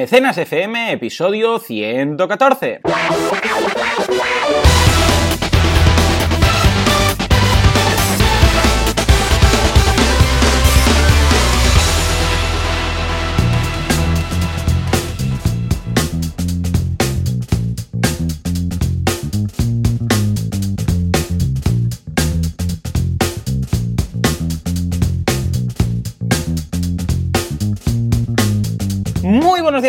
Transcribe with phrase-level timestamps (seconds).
[0.00, 2.80] Mecenas FM, episodio 114.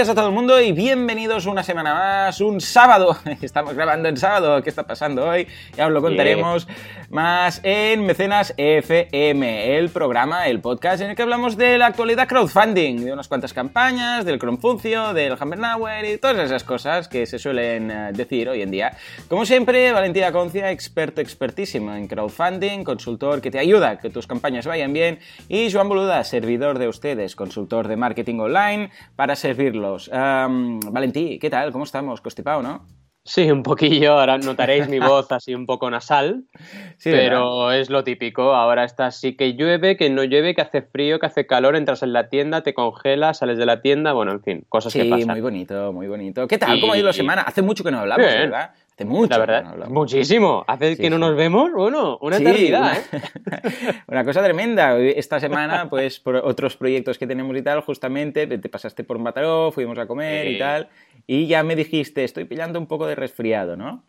[0.02, 3.16] Días a todo el mundo y bienvenidos una semana más, un sábado.
[3.44, 5.48] Estamos grabando en sábado, ¿qué está pasando hoy?
[5.78, 6.68] Ya os lo contaremos
[7.12, 12.28] más en Mecenas FM, el programa, el podcast en el que hablamos de la actualidad
[12.28, 17.38] crowdfunding, de unas cuantas campañas, del Cronfuncio, del Hammernower y todas esas cosas que se
[17.38, 18.98] suelen eh, decir hoy en día.
[19.28, 24.26] Como siempre, Valentina Concia, experto expertísimo en crowdfunding, consultor que te ayuda a que tus
[24.26, 29.36] campañas vayan bien y Joan Boluda, servidor de ustedes, consultor de marketing online para
[30.12, 31.72] Um, Valentí, ¿qué tal?
[31.72, 32.22] ¿Cómo estamos?
[32.22, 32.86] Constipado, ¿no?
[33.24, 34.14] Sí, un poquillo.
[34.14, 36.46] Ahora notaréis mi voz así un poco nasal,
[36.98, 37.80] sí, pero ¿verdad?
[37.80, 38.54] es lo típico.
[38.56, 42.02] Ahora está así que llueve, que no llueve, que hace frío, que hace calor, entras
[42.02, 45.10] en la tienda, te congelas, sales de la tienda, bueno, en fin, cosas sí, que
[45.10, 45.28] pasan.
[45.28, 46.48] muy bonito, muy bonito.
[46.48, 46.78] ¿Qué tal?
[46.78, 46.82] Y...
[46.82, 47.44] ¿Cómo ha ido la semana?
[47.44, 48.50] Hace mucho que no hablamos, Bien.
[48.50, 48.72] ¿verdad?
[48.94, 49.30] Hace mucho.
[49.30, 49.94] La verdad, que no hablamos.
[49.94, 50.64] muchísimo.
[50.68, 51.20] Hace Sí, que no sí.
[51.22, 53.04] nos vemos, bueno, una Sí, eternidad, una, ¿eh?
[54.08, 54.98] una cosa tremenda.
[55.00, 59.72] Esta semana, pues, por otros proyectos que tenemos y tal, justamente te pasaste por Mataró,
[59.72, 60.90] fuimos a comer y tal,
[61.26, 64.04] y ya me dijiste, estoy pillando un poco de resfriado, ¿no?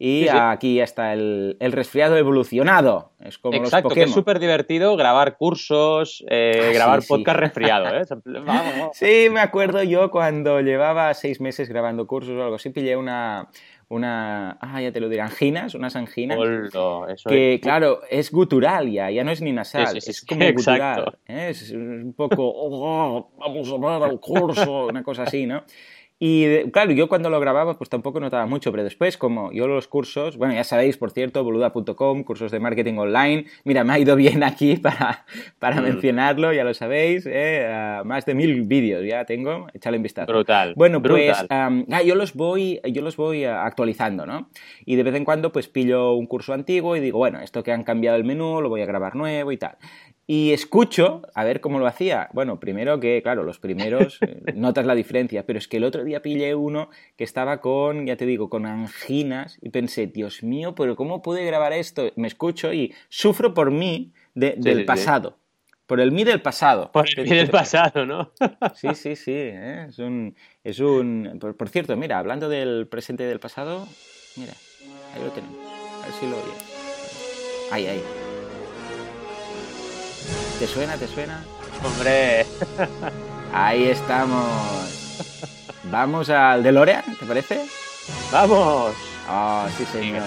[0.00, 0.36] Y Sí, sí.
[0.40, 3.10] aquí ya está el, el resfriado evolucionado.
[3.18, 7.08] Es como Exacto, los que es súper divertido grabar cursos, eh, Ah, grabar sí.
[7.08, 8.04] podcast resfriado, ¿eh?
[8.24, 8.90] Vamos, vamos.
[8.96, 13.48] Sí, me acuerdo yo cuando llevaba seis meses grabando cursos o algo así, pillé una,
[13.90, 16.38] una, ah, ya te lo diré, anginas, unas anginas.
[17.08, 17.60] Eso que es.
[17.60, 21.18] claro, es gutural ya, ya no es ni nasal, Sí, sí, sí, es como gutural.
[21.26, 21.48] ¿eh?
[21.50, 25.64] Es un poco, "Oh, vamos a ver el curso, una cosa así, ¿no?
[26.20, 29.86] Y claro, yo cuando lo grababa pues tampoco notaba mucho, pero después como yo los
[29.86, 34.16] cursos, bueno, ya sabéis, por cierto, boluda.com, cursos de marketing online, mira, me ha ido
[34.16, 35.24] bien aquí para,
[35.58, 35.84] para Mm.
[35.84, 37.66] mencionarlo, ya lo sabéis, ¿eh?
[37.70, 40.32] Ah, más de mil vídeos ya tengo, échale un vistazo.
[40.32, 40.74] Brutal.
[40.76, 41.46] Bueno, pues brutal.
[41.92, 44.48] ah, yo los voy, yo los voy ah, actualizando, ¿no?
[44.84, 47.70] Y de vez en cuando pues pillo un curso antiguo y digo, bueno, esto que
[47.72, 49.76] han cambiado el menú, lo voy a grabar nuevo y tal.
[50.30, 52.28] Y escucho, a ver cómo lo hacía.
[52.34, 56.04] Bueno, primero que, claro, los primeros eh, notas la diferencia, pero es que el otro
[56.04, 60.74] día pillé uno que estaba con, ya te digo, con anginas y pensé, Dios mío,
[60.74, 62.12] pero ¿cómo pude grabar esto?
[62.16, 64.86] Me escucho y sufro por mí de- Sí, del sí, sí.
[64.86, 65.38] pasado.
[65.86, 66.92] Por el mí del pasado.
[66.92, 68.32] Por el pie del pasado, ¿no?
[68.74, 69.32] Sí, sí, sí.
[69.34, 69.86] ¿eh?
[69.88, 70.36] Es un.
[70.62, 71.38] Es un...
[71.40, 73.88] Por, por cierto, mira, hablando del presente y del pasado,
[74.36, 74.52] mira,
[75.14, 75.56] ahí lo tenemos.
[76.02, 77.72] A ver si lo oyes.
[77.72, 78.02] Ahí, ahí.
[80.58, 80.96] ¿Te suena?
[80.96, 81.42] ¿Te suena?
[81.84, 82.46] Hombre,
[83.52, 84.46] Ahí estamos.
[85.90, 87.66] Vamos al DeLorean, ¿te parece?
[88.30, 88.92] vamos.
[89.28, 90.22] Ah, sí, señor.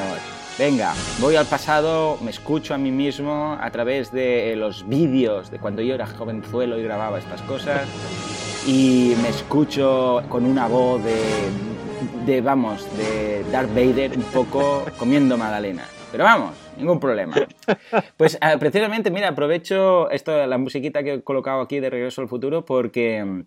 [0.58, 5.60] Venga, voy al pasado, me escucho a mí mismo a través de los vídeos de
[5.60, 7.88] cuando yo era jovenzuelo y grababa estas cosas
[8.68, 11.16] y me escucho con una voz de,
[12.26, 15.86] de vamos, de Darth Vader un poco comiendo magdalena.
[16.12, 17.36] Pero vamos, ningún problema.
[18.18, 22.28] Pues ah, precisamente, mira, aprovecho esto, la musiquita que he colocado aquí de Regreso al
[22.28, 23.44] Futuro porque,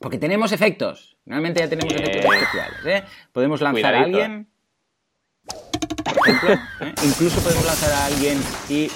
[0.00, 1.16] porque tenemos efectos.
[1.26, 2.86] Realmente ya tenemos efectos especiales.
[2.86, 3.04] ¿eh?
[3.32, 4.48] Podemos lanzar a alguien
[6.04, 6.54] por ejemplo.
[6.54, 6.94] ¿eh?
[7.04, 8.90] Incluso podemos lanzar a alguien y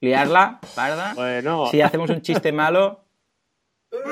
[0.00, 1.14] liarla, parda.
[1.14, 3.04] Bueno, Si hacemos un chiste malo,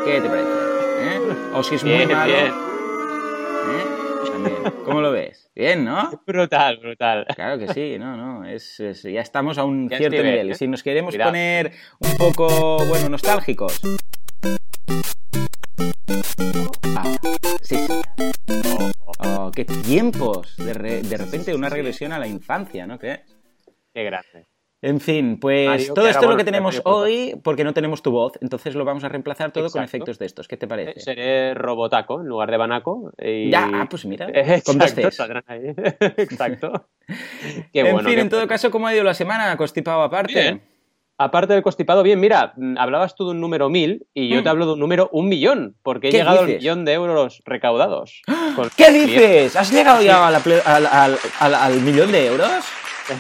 [0.05, 0.49] ¿qué te parece?
[0.49, 1.21] ¿Eh?
[1.55, 2.72] O si es muy bien, malo, bien.
[4.85, 5.51] ¿Cómo lo ves?
[5.55, 6.11] Bien, ¿no?
[6.27, 7.27] Brutal, brutal.
[7.35, 10.51] Claro que sí, no, no, es, es- ya estamos a un Ya cierto bien, nivel.
[10.53, 10.55] ¿eh?
[10.55, 13.81] si nos queremos poner un poco, bueno, nostálgicos.
[16.97, 17.17] Ah,
[17.63, 17.87] sí, sí.
[19.19, 20.57] Oh, qué tiempos.
[20.57, 23.21] De, re- de repente una regresión a la infancia, ¿no crees?
[23.95, 24.47] Qué grande.
[24.85, 28.11] En fin, pues Mario, todo esto es lo que tenemos hoy porque no tenemos tu
[28.11, 30.49] voz, entonces lo vamos a reemplazar todo con efectos de estos.
[30.49, 30.99] ¿Qué te parece?
[31.01, 33.13] Seré Robotaco en lugar de Banaco.
[33.17, 33.49] Y...
[33.49, 35.09] Ya, ah, pues mira, Exacto.
[36.17, 36.89] Exacto.
[37.73, 38.49] Qué en bueno, fin, qué en todo bueno.
[38.49, 39.57] caso, ¿cómo ha ido la semana?
[39.57, 40.35] Constipado aparte.
[40.35, 40.63] Bien.
[41.19, 44.43] Aparte del constipado, bien, mira, mm, hablabas tú de un número mil y yo Mm.
[44.43, 47.43] te hablo de un número un millón, porque he ¿Qué llegado al millón de euros
[47.45, 48.23] recaudados.
[48.77, 49.55] ¿Qué dices?
[49.55, 52.65] ¿Has llegado ya a la ple- al, al- al- al millón de euros?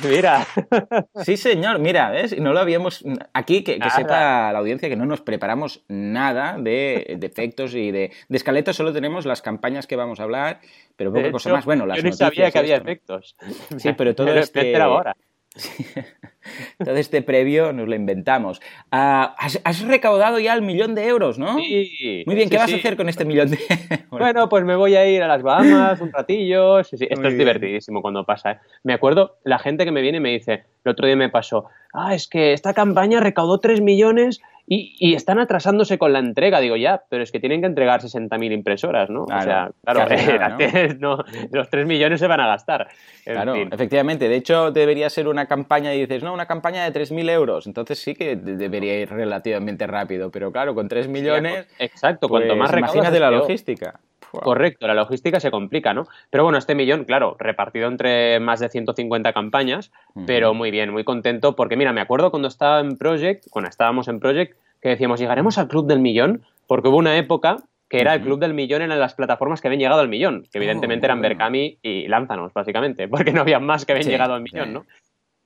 [0.08, 0.46] Mira,
[1.24, 2.38] Sí, señor, mira, ¿ves?
[2.38, 3.04] No lo habíamos.
[3.32, 8.12] Aquí, que, sepa la audiencia que no nos preparamos nada de, de efectos y de,
[8.28, 10.60] de escaletas, solo tenemos las campañas que vamos a hablar,
[10.96, 11.64] pero poca cosa más.
[11.64, 13.36] Bueno, las yo ni noticias sabía que había efectos.
[13.76, 15.16] Sí, pero todo he este- ahora.
[16.78, 18.60] Todo este previo nos lo inventamos.
[18.90, 21.58] Ah, has, recaudado ya el millón de euros, ¿no?
[21.58, 22.22] Sí.
[22.26, 23.58] Muy bien, ¿qué vas a hacer con este millón de
[23.90, 24.08] euros?
[24.10, 26.82] Bueno, pues me voy a ir a las Bahamas un ratillo.
[26.84, 28.52] Sí, sí, esto es divertidísimo cuando pasa.
[28.52, 28.58] ¿eh?
[28.82, 31.66] Me acuerdo, la gente que me viene y me dice, el otro día me pasó,
[31.92, 34.40] ah, es que esta campaña recaudó 3 millones
[34.74, 36.60] y, están atrasándose con la entrega.
[36.60, 39.24] Digo, ya, pero es que tienen que entregar 60.000 impresoras, ¿no?
[39.24, 40.06] o sea, claro,
[41.52, 42.88] los 3 millones se van a gastar.
[43.24, 44.28] claro, efectivamente.
[44.28, 47.66] De hecho, debería ser una campaña y dices, no, una campaña de 3.000 euros.
[47.66, 50.30] Entonces sí que debería ir relativamente rápido.
[50.30, 51.66] Pero claro, con 3 millones.
[51.78, 54.00] exacto, cuanto pues más Imagínate la logística.
[54.40, 56.06] Correcto, la logística se complica, ¿no?
[56.30, 59.92] Pero bueno, este millón, claro, repartido entre más de 150 campañas,
[60.26, 64.08] pero muy bien, muy contento, porque mira, me acuerdo cuando estaba en Project, cuando estábamos
[64.08, 67.58] en Project, que decíamos, llegaremos al club del millón, porque hubo una época
[67.88, 70.56] que era el club del millón en las plataformas que habían llegado al millón, que
[70.56, 74.72] evidentemente eran Berkami y Lánzanos, básicamente, porque no había más que habían llegado al millón,
[74.72, 74.86] ¿no?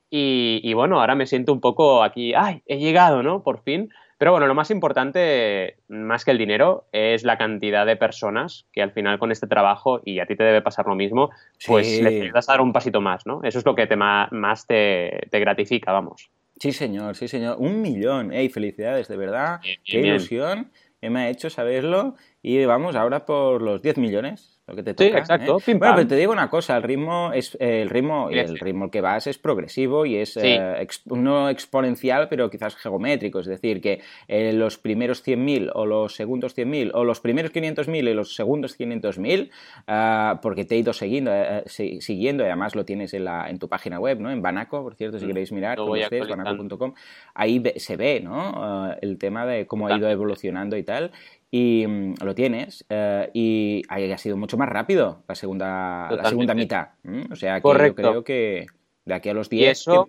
[0.09, 2.61] Y, y, bueno, ahora me siento un poco aquí, ¡ay!
[2.65, 3.43] He llegado, ¿no?
[3.43, 3.89] Por fin.
[4.17, 8.81] Pero bueno, lo más importante, más que el dinero, es la cantidad de personas que
[8.81, 11.29] al final con este trabajo, y a ti te debe pasar lo mismo,
[11.67, 13.41] pues le ayudas a dar un pasito más, ¿no?
[13.43, 16.31] Eso es lo que te más te, gratifica, vamos.
[16.59, 17.57] Sí, señor, sí, señor.
[17.59, 18.33] Un millón.
[18.33, 19.59] ¡Ey, felicidades, de verdad!
[19.85, 20.71] ¡Qué ilusión!
[21.01, 22.15] Me ha hecho saberlo.
[22.41, 25.09] Y vamos ahora por los 10 millones lo que te toca.
[25.09, 25.59] Sí, exacto.
[25.65, 25.73] ¿eh?
[25.75, 28.99] Bueno, pero te digo una cosa, el ritmo es el ritmo y el ritmo que
[28.99, 34.51] vas es progresivo y es eh, no exponencial, pero quizás geométrico, es decir, que eh,
[34.51, 39.49] los primeros 100.000 o los segundos 100.000 o los primeros 500.000 y los segundos 500.000,
[39.87, 41.31] ah, porque te he ido siguiendo,
[41.67, 44.31] siguiendo y además lo tienes en, la, en tu página web, ¿no?
[44.31, 46.93] En Banaco, por cierto, si mm, queréis mirar, banaco.com,
[47.35, 48.51] ahí se ve, ¿no?
[48.55, 51.11] Ah, el tema de cómo ha ido evolucionando y tal
[51.51, 56.53] y mm, lo tienes eh, y ha sido mucho más rápido la segunda, la segunda
[56.53, 56.89] mitad.
[57.31, 58.65] O sea, que yo creo que
[59.05, 59.71] de aquí a los 10...
[59.71, 60.05] eso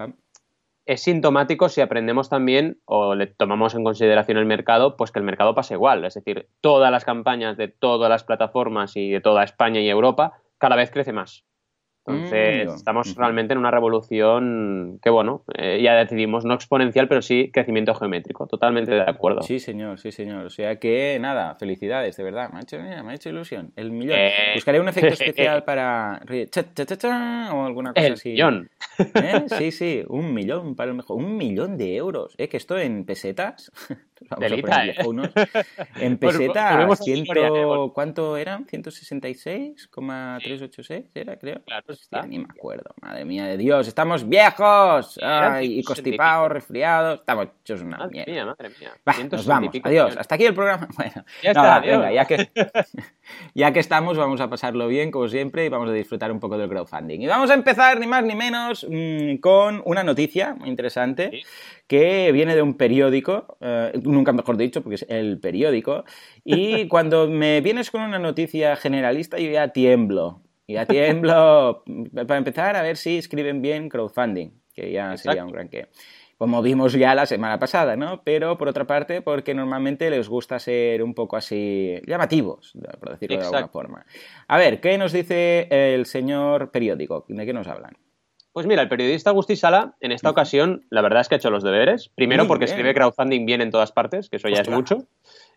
[0.89, 5.25] es sintomático si aprendemos también o le tomamos en consideración el mercado, pues que el
[5.25, 6.03] mercado pasa igual.
[6.07, 10.41] Es decir, todas las campañas de todas las plataformas y de toda España y Europa
[10.57, 11.45] cada vez crece más.
[12.09, 17.23] Entonces, mm, estamos realmente en una revolución que, bueno, eh, ya decidimos, no exponencial, pero
[17.23, 18.47] sí crecimiento geométrico.
[18.47, 19.43] Totalmente de acuerdo.
[19.43, 20.47] Sí, señor, sí, señor.
[20.47, 22.51] O sea que, nada, felicidades, de verdad.
[22.51, 23.73] Me ha hecho, me ha hecho ilusión.
[23.77, 24.17] El millón.
[24.19, 26.21] Eh, Buscaré un efecto especial para.
[27.53, 28.31] o alguna cosa el así.
[28.31, 28.71] Millón.
[28.99, 29.45] ¿Eh?
[29.59, 31.17] Sí, sí, un millón para el mejor.
[31.17, 32.35] Un millón de euros.
[32.39, 32.49] ¿Eh?
[32.49, 33.71] Que esto en pesetas.
[34.29, 34.97] Vamos a ¿eh?
[35.07, 35.31] unos.
[35.97, 38.67] En pesetas, ciento, ¿cuánto eran?
[38.67, 41.63] ¿166,386 era, creo?
[41.65, 41.87] Claro,
[42.27, 42.95] ni me acuerdo.
[43.01, 45.19] Madre mía de Dios, estamos viejos.
[45.63, 47.21] y constipados, resfriados.
[47.21, 48.33] Estamos hechos una madre mierda.
[48.33, 48.93] Mía, madre mía.
[49.31, 49.71] Nos vamos.
[49.83, 50.17] Adiós.
[50.17, 50.89] Hasta aquí el programa.
[50.99, 52.51] Bueno, ya está, venga, ya que,
[53.55, 56.59] ya que estamos, vamos a pasarlo bien, como siempre, y vamos a disfrutar un poco
[56.59, 57.21] del crowdfunding.
[57.21, 61.43] Y vamos a empezar, ni más ni menos, mm, con una noticia muy interesante.
[61.87, 66.05] que viene de un periódico, eh, nunca mejor dicho, porque es el periódico,
[66.45, 71.83] y cuando me vienes con una noticia generalista yo ya tiemblo, y a tiemblo,
[72.13, 75.89] para empezar, a ver si escriben bien crowdfunding, que ya sería un gran que.
[76.37, 78.23] Como vimos ya la semana pasada, ¿no?
[78.23, 83.39] Pero por otra parte, porque normalmente les gusta ser un poco así llamativos, por decirlo
[83.39, 84.07] de alguna forma.
[84.47, 87.25] A ver, ¿qué nos dice el señor periódico?
[87.27, 87.97] ¿De qué nos hablan?
[88.59, 91.49] Pues mira, el periodista Agustí Sala, en esta ocasión, la verdad es que ha hecho
[91.49, 92.11] los deberes.
[92.17, 95.07] Primero, porque escribe crowdfunding bien en todas partes, que eso ya es mucho.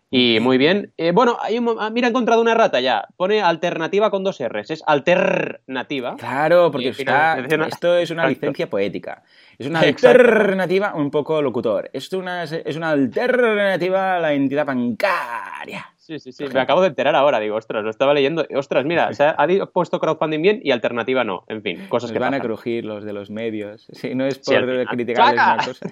[0.08, 0.92] Y muy bien.
[0.96, 3.08] Eh, bueno, hay un, ah, mira, he encontrado una rata ya.
[3.16, 4.70] Pone alternativa con dos R's.
[4.70, 6.14] Es alternativa.
[6.16, 9.24] Claro, porque esto es una licencia poética.
[9.58, 11.90] Es una alternativa un poco locutor.
[11.92, 15.91] Esto una, es una alternativa a la entidad bancaria.
[16.02, 16.44] Sí, sí, sí.
[16.52, 17.38] Me acabo de enterar ahora.
[17.38, 18.44] Digo, ostras, lo estaba leyendo.
[18.56, 21.44] Ostras, mira, o sea, ha puesto crowdfunding bien y alternativa no.
[21.46, 23.86] En fin, cosas que van a crujir los de los medios.
[23.92, 25.86] Sí, no es por criticarles una cosa.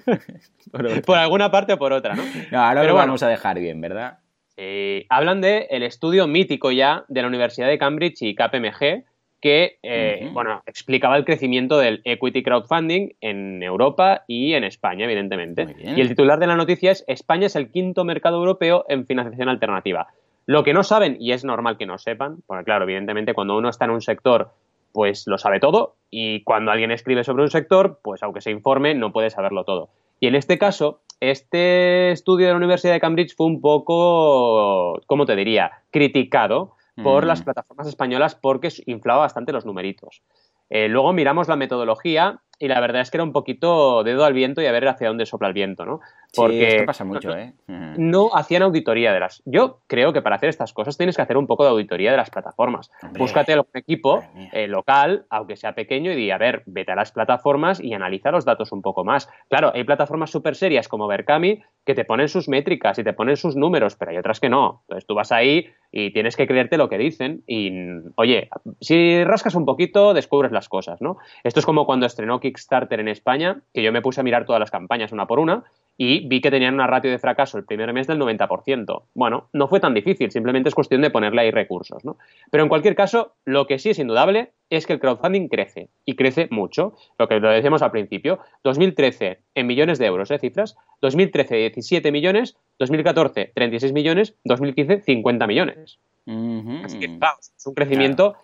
[1.07, 2.25] por, alguna parte o por otra, ¿no?
[2.51, 4.19] No, ahora lo vamos a dejar bien, ¿verdad?
[4.57, 5.07] Sí.
[5.11, 9.05] Hablan de el estudio mítico ya de la Universidad de Cambridge y KPMG,
[9.41, 15.75] que eh, bueno, explicaba el crecimiento del equity crowdfunding en Europa y en España, evidentemente.
[15.83, 19.49] Y el titular de la noticia es España es el quinto mercado europeo en financiación
[19.49, 20.09] alternativa.
[20.47, 23.69] Lo que no saben, y es normal que no sepan, porque claro, evidentemente cuando uno
[23.69, 24.51] está en un sector,
[24.93, 28.95] pues lo sabe todo, y cuando alguien escribe sobre un sector, pues aunque se informe,
[28.95, 29.91] no puede saberlo todo.
[30.19, 35.25] Y en este caso, este estudio de la Universidad de Cambridge fue un poco, ¿cómo
[35.25, 37.45] te diría?, criticado por las mm.
[37.45, 40.23] plataformas españolas porque inflaba bastante los numeritos.
[40.71, 44.35] Eh, luego miramos la metodología y la verdad es que era un poquito dedo al
[44.35, 46.01] viento y a ver hacia dónde sopla el viento, ¿no?
[46.35, 47.55] Porque pasa mucho, ¿eh?
[47.67, 49.43] No hacían auditoría de las.
[49.45, 52.17] Yo creo que para hacer estas cosas tienes que hacer un poco de auditoría de
[52.17, 52.91] las plataformas.
[53.19, 54.23] Búscate un equipo
[54.53, 58.31] eh, local, aunque sea pequeño, y di, a ver, vete a las plataformas y analiza
[58.31, 59.29] los datos un poco más.
[59.49, 63.37] Claro, hay plataformas súper serias como Berkami que te ponen sus métricas y te ponen
[63.37, 64.83] sus números, pero hay otras que no.
[64.83, 67.73] Entonces tú vas ahí y tienes que creerte lo que dicen y,
[68.17, 68.49] oye,
[68.81, 71.19] si rascas un poquito, descubres las cosas, ¿no?
[71.43, 74.61] Esto es como cuando estrenó Kickstarter en España, que yo me puse a mirar todas
[74.61, 75.65] las campañas una por una
[76.03, 79.03] y vi que tenían una ratio de fracaso el primer mes del 90%.
[79.13, 82.17] Bueno, no fue tan difícil, simplemente es cuestión de ponerle ahí recursos, ¿no?
[82.51, 86.17] Pero en cualquier caso, lo que sí es indudable es que el crowdfunding crece y
[86.17, 86.95] crece mucho.
[87.19, 90.39] Lo que lo decíamos al principio, 2013 en millones de euros, ¿eh?
[90.39, 95.99] Cifras, 2013 17 millones, 2014 36 millones, 2015 50 millones.
[96.83, 98.37] Así que, es un crecimiento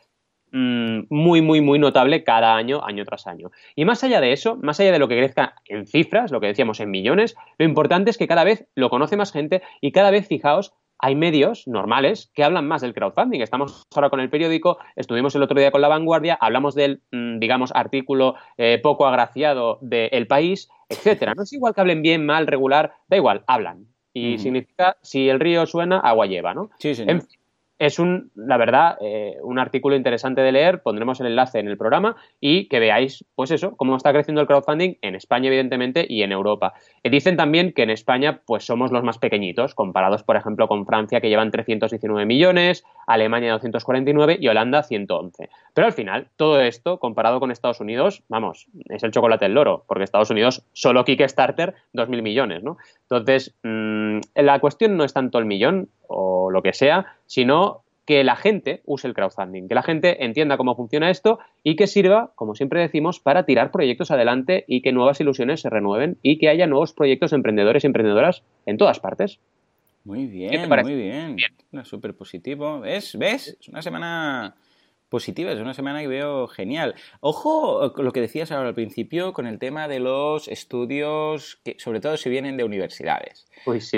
[0.53, 3.51] muy, muy, muy notable cada año, año tras año.
[3.75, 6.47] Y más allá de eso, más allá de lo que crezca en cifras, lo que
[6.47, 10.11] decíamos en millones, lo importante es que cada vez lo conoce más gente y cada
[10.11, 13.41] vez, fijaos, hay medios normales que hablan más del crowdfunding.
[13.41, 17.39] Estamos ahora con el periódico, estuvimos el otro día con La Vanguardia, hablamos del, mm,
[17.39, 21.35] digamos, artículo eh, poco agraciado de El País, etcétera.
[21.35, 23.87] No es igual que hablen bien, mal, regular, da igual, hablan.
[24.15, 26.71] Y significa, si el río suena, agua lleva, ¿no?
[26.79, 27.05] Sí, sí
[27.79, 31.77] es un, la verdad, eh, un artículo interesante de leer, pondremos el enlace en el
[31.77, 36.23] programa y que veáis, pues eso, cómo está creciendo el crowdfunding en España, evidentemente, y
[36.23, 36.73] en Europa.
[37.03, 40.87] Eh, dicen también que en España, pues somos los más pequeñitos, comparados, por ejemplo, con
[40.87, 45.51] Francia, que llevan 319 millones, Alemania 249 y Holanda 111.
[45.75, 49.85] Pero al final, todo esto, comparado con Estados Unidos, vamos, es el chocolate del loro,
[49.87, 52.79] porque Estados Unidos, solo Kickstarter, 2.000 millones, ¿no?
[53.03, 57.76] Entonces, mm, la cuestión no es tanto el millón, o lo que sea, sino
[58.07, 61.87] que la gente use el crowdfunding, que la gente entienda cómo funciona esto y que
[61.87, 66.39] sirva, como siempre decimos, para tirar proyectos adelante y que nuevas ilusiones se renueven y
[66.39, 69.41] que haya nuevos proyectos emprendedores y emprendedoras en todas partes.
[70.05, 71.37] Muy bien, muy bien.
[71.37, 71.85] bien.
[71.85, 72.79] Súper positivo.
[72.79, 73.19] ¿Ves?
[73.19, 73.57] ¿Ves?
[73.61, 74.55] Es una semana
[75.09, 76.95] positiva, es una semana que veo genial.
[77.21, 82.01] Ojo lo que decías ahora al principio con el tema de los estudios, que sobre
[82.01, 83.47] todo si vienen de universidades.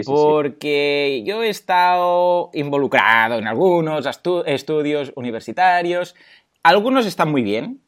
[0.07, 4.07] Porque yo he estado involucrado en algunos
[4.47, 6.15] estudios universitarios.
[6.63, 7.81] Algunos están muy bien,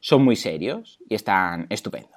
[0.00, 2.10] son muy serios y están estupendos.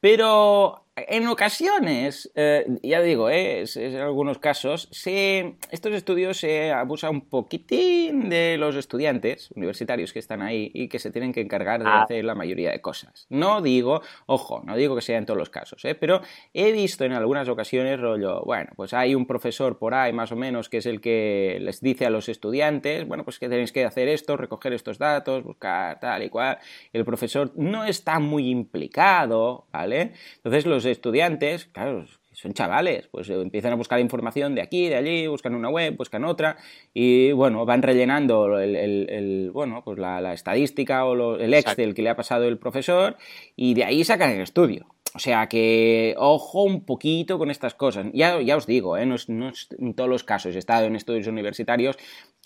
[0.00, 7.22] Pero en ocasiones, eh, ya digo, eh, en algunos casos, estos estudios se abusa un
[7.22, 11.88] poquitín de los estudiantes universitarios que están ahí y que se tienen que encargar de
[11.88, 12.02] ah.
[12.02, 13.26] hacer la mayoría de cosas.
[13.30, 16.20] No digo, ojo, no digo que sea en todos los casos, eh, pero
[16.54, 20.36] he visto en algunas ocasiones rollo, bueno, pues hay un profesor por ahí más o
[20.36, 23.84] menos que es el que les dice a los estudiantes, bueno, pues que tenéis que
[23.84, 26.58] hacer esto, recoger estos datos, buscar tal y cual.
[26.92, 30.12] El profesor no está muy implicado, ¿vale?
[30.36, 35.26] Entonces los estudiantes, claro, son chavales, pues empiezan a buscar información de aquí, de allí,
[35.26, 36.56] buscan una web, buscan otra
[36.94, 42.16] y bueno, van rellenando el, bueno, pues la, estadística o el Excel que le ha
[42.16, 43.16] pasado el profesor
[43.56, 44.86] y de ahí sacan el estudio.
[45.14, 48.06] O sea que, ojo un poquito con estas cosas.
[48.12, 49.06] Ya, ya os digo, ¿eh?
[49.06, 50.54] no, es, en todos los casos.
[50.54, 51.96] He estado en estudios universitarios,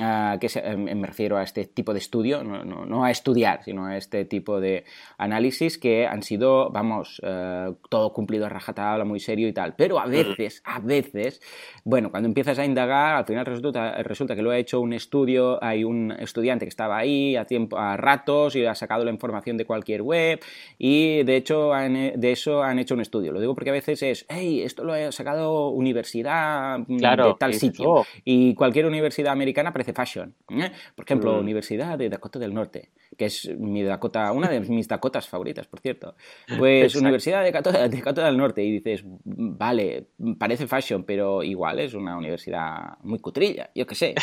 [0.00, 3.96] ah, que em, me refiero a este tipo de estudio, no, a estudiar, sino a
[3.98, 4.84] este tipo de
[5.18, 9.74] análisis que han sido, vamos, eh, todo cumplido a rajatabla, muy serio y tal.
[9.76, 11.42] Pero a veces, a veces,
[11.84, 15.62] bueno, cuando empiezas a indagar, al final resulta, resulta que lo ha hecho un estudio,
[15.62, 19.58] hay un estudiante que estaba ahí a, tiempo, a ratos y ha sacado la información
[19.58, 20.40] de cualquier web
[20.78, 23.32] y de hecho de eso han hecho un estudio.
[23.32, 27.54] Lo digo porque a veces es, hey, esto lo ha sacado universidad mm, de tal
[27.54, 28.04] sitio.
[28.24, 30.34] Y cualquier universidad americana parece fashion.
[30.50, 30.70] ¿eh?
[30.94, 31.38] Por ejemplo, mm.
[31.40, 35.80] Universidad de Dakota del Norte, que es mi Dakota, una de mis Dakotas favoritas, por
[35.80, 36.14] cierto.
[36.58, 38.62] Pues Universidad de Dakota, del Norte.
[38.62, 40.08] Y dices, vale,
[40.38, 43.70] parece fashion, pero igual es una universidad muy cutrilla.
[43.74, 44.14] Yo qué sé.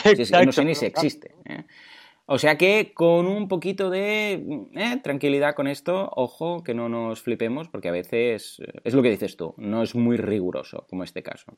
[0.46, 1.36] no sé ni si existe.
[1.46, 1.66] ¿eh?
[2.26, 4.34] O sea que con un poquito de
[4.74, 9.02] eh, tranquilidad con esto, ojo, que no nos flipemos, porque a veces eh, es lo
[9.02, 11.58] que dices tú, no es muy riguroso como este caso.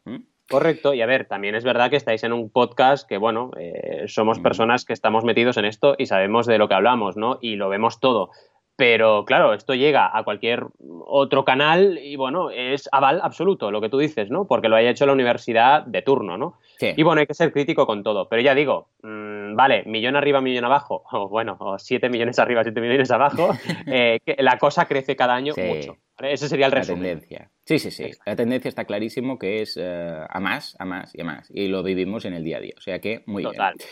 [0.49, 4.05] Correcto, y a ver, también es verdad que estáis en un podcast que, bueno, eh,
[4.07, 7.37] somos personas que estamos metidos en esto y sabemos de lo que hablamos, ¿no?
[7.41, 8.31] Y lo vemos todo.
[8.75, 10.65] Pero claro, esto llega a cualquier
[11.05, 14.47] otro canal y bueno, es aval absoluto lo que tú dices, ¿no?
[14.47, 16.57] Porque lo haya hecho la universidad de turno, ¿no?
[16.79, 18.27] Y bueno, hay que ser crítico con todo.
[18.27, 22.63] Pero ya digo, mm, vale, millón arriba, millón abajo, o bueno, o siete millones arriba,
[22.63, 23.49] siete millones abajo,
[23.87, 25.97] eh, la cosa crece cada año mucho.
[26.19, 27.03] Ese sería el resumen.
[27.03, 27.49] La tendencia.
[27.65, 28.11] Sí, sí, sí.
[28.25, 31.49] La tendencia está clarísimo que es eh, a más, a más y a más.
[31.51, 32.73] Y lo vivimos en el día a día.
[32.77, 33.73] O sea que muy Total.
[33.77, 33.89] bien.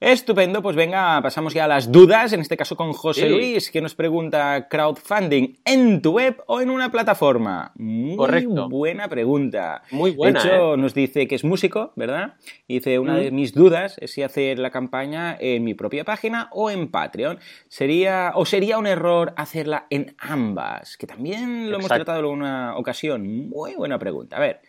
[0.00, 3.80] Estupendo, pues venga, pasamos ya a las dudas, en este caso con José Luis, que
[3.80, 7.72] nos pregunta, ¿crowdfunding en tu web o en una plataforma?
[7.76, 8.68] Muy Correcto.
[8.68, 9.82] buena pregunta.
[9.92, 10.42] Muy buena.
[10.42, 10.76] De hecho, ¿eh?
[10.76, 12.34] nos dice que es músico, ¿verdad?
[12.66, 16.48] Y dice, una de mis dudas es si hacer la campaña en mi propia página
[16.52, 17.38] o en Patreon.
[17.68, 22.76] Sería, o sería un error hacerla en ambas, que también lo hemos tratado en una
[22.76, 23.48] ocasión.
[23.48, 24.36] Muy buena pregunta.
[24.36, 24.60] A ver,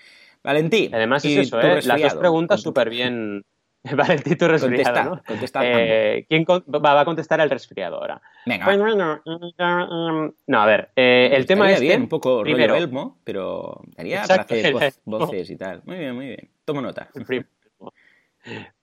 [0.44, 0.94] Valentín.
[0.96, 1.82] Además es eso, ¿eh?
[1.84, 3.44] Las dos preguntas súper bien
[3.96, 5.68] Vale, el título resfriado, contesta, ¿no?
[5.68, 8.22] eh, ¿Quién va, a contestar el resfriado ahora?
[8.46, 8.76] Venga.
[10.48, 14.74] no, a ver, eh, el tema es bien, un poco primero, Elmo, pero para hacer
[15.06, 15.84] voces y tal.
[15.86, 16.50] Muy bien, muy bien.
[16.66, 17.10] Tomo nota.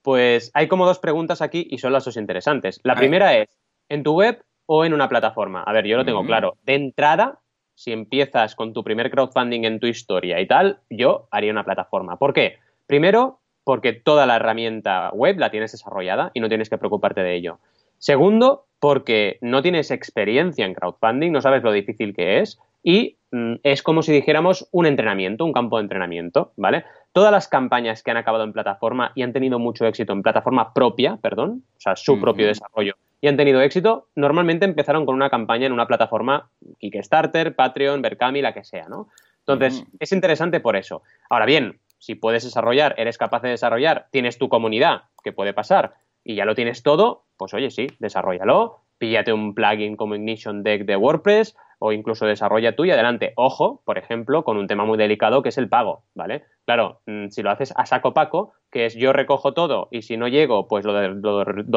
[0.02, 2.80] Pues hay como dos preguntas aquí y son las dos interesantes.
[2.85, 3.49] La primera es,
[3.88, 5.62] ¿en tu web o en una plataforma?
[5.62, 6.59] A ver, yo lo tengo claro.
[6.62, 7.40] De entrada,
[7.75, 12.18] si empiezas con tu primer crowdfunding en tu historia y tal, yo haría una plataforma.
[12.18, 12.59] ¿Por qué?
[12.87, 17.35] Primero, porque toda la herramienta web la tienes desarrollada y no tienes que preocuparte de
[17.35, 17.59] ello.
[17.99, 23.54] Segundo, porque no tienes experiencia en crowdfunding, no sabes lo difícil que es y mm,
[23.62, 26.85] es como si dijéramos un entrenamiento, un campo de entrenamiento, ¿vale?
[27.12, 30.75] Todas las campañas que han acabado en plataforma y han tenido mucho éxito en plataforma
[30.75, 35.31] propia, perdón, o sea, su propio desarrollo, y han tenido éxito, normalmente empezaron con una
[35.31, 36.50] campaña en una plataforma
[36.81, 39.09] Kickstarter, Patreon, Berkami, la que sea, ¿no?
[39.47, 41.02] Entonces, es interesante por eso.
[41.28, 45.94] Ahora bien, si puedes desarrollar, eres capaz de desarrollar, tienes tu comunidad, que puede pasar,
[46.25, 50.85] y ya lo tienes todo, pues oye, sí, desarrollalo, píllate un plugin como Ignition Deck
[50.85, 53.32] de WordPress o incluso desarrolla tú y adelante.
[53.37, 56.42] Ojo, por ejemplo, con un tema muy delicado que es el pago, ¿vale?
[56.64, 60.16] Claro, mm, si lo haces a saco paco, que es yo recojo todo y si
[60.16, 60.94] no llego, pues lo,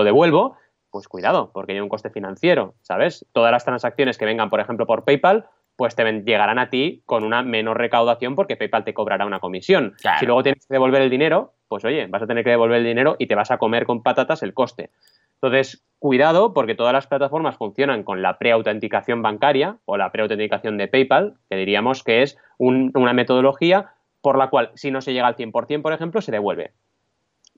[0.03, 0.58] devuelvo,
[0.89, 3.27] pues cuidado, porque hay un coste financiero, ¿sabes?
[3.32, 7.24] Todas las transacciones que vengan, por ejemplo, por PayPal, pues te llegarán a ti con
[7.24, 9.96] una menor recaudación porque PayPal te cobrará una comisión.
[10.20, 12.86] Si luego tienes que devolver el dinero, pues oye, vas a tener que devolver el
[12.86, 14.91] dinero y te vas a comer con patatas el coste.
[15.41, 20.88] Entonces, cuidado porque todas las plataformas funcionan con la preautenticación bancaria o la preautenticación de
[20.88, 23.91] PayPal, que diríamos que es una metodología
[24.22, 26.72] por la cual si no se llega al 100%, por ejemplo, se devuelve.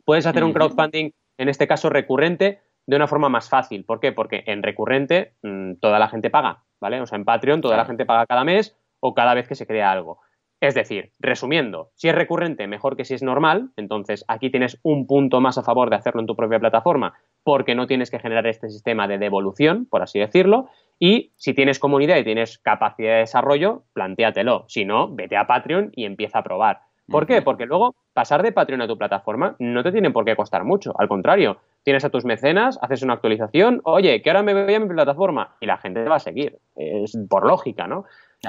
[0.06, 3.86] Puedes hacer un crowdfunding, en este caso recurrente, de una forma más fácil.
[3.86, 4.12] ¿Por qué?
[4.12, 7.02] Porque en recurrente mm, toda la gente paga, ¿vale?
[7.02, 9.68] O sea, en Patreon toda la gente paga cada mes o cada vez que se
[9.68, 10.20] crea algo.
[10.60, 15.06] Es decir, resumiendo, si es recurrente, mejor que si es normal, entonces aquí tienes un
[15.06, 18.48] punto más a favor de hacerlo en tu propia plataforma porque no tienes que generar
[18.48, 20.68] este sistema de devolución, por así decirlo,
[21.00, 24.66] y si tienes comunidad y tienes capacidad de desarrollo, plantéatelo.
[24.68, 26.82] Si no, vete a Patreon y empieza a probar.
[27.08, 27.42] ¿Por qué?
[27.42, 30.94] Porque luego pasar de Patreon a tu plataforma no te tiene por qué costar mucho.
[31.00, 34.80] Al contrario, tienes a tus mecenas, haces una actualización, oye, que ahora me voy a
[34.82, 36.58] mi plataforma y la gente te va a seguir.
[36.76, 38.04] Es por lógica, ¿no?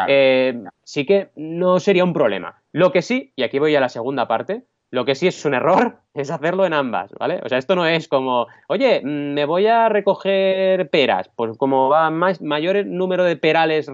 [0.08, 2.60] Eh, sí que no sería un problema.
[2.72, 5.54] Lo que sí, y aquí voy a la segunda parte, lo que sí es un
[5.54, 7.40] error es hacerlo en ambas, ¿vale?
[7.44, 11.30] O sea, esto no es como, oye, mm, me voy a recoger peras.
[11.36, 13.88] Pues como va más, mayor número de perales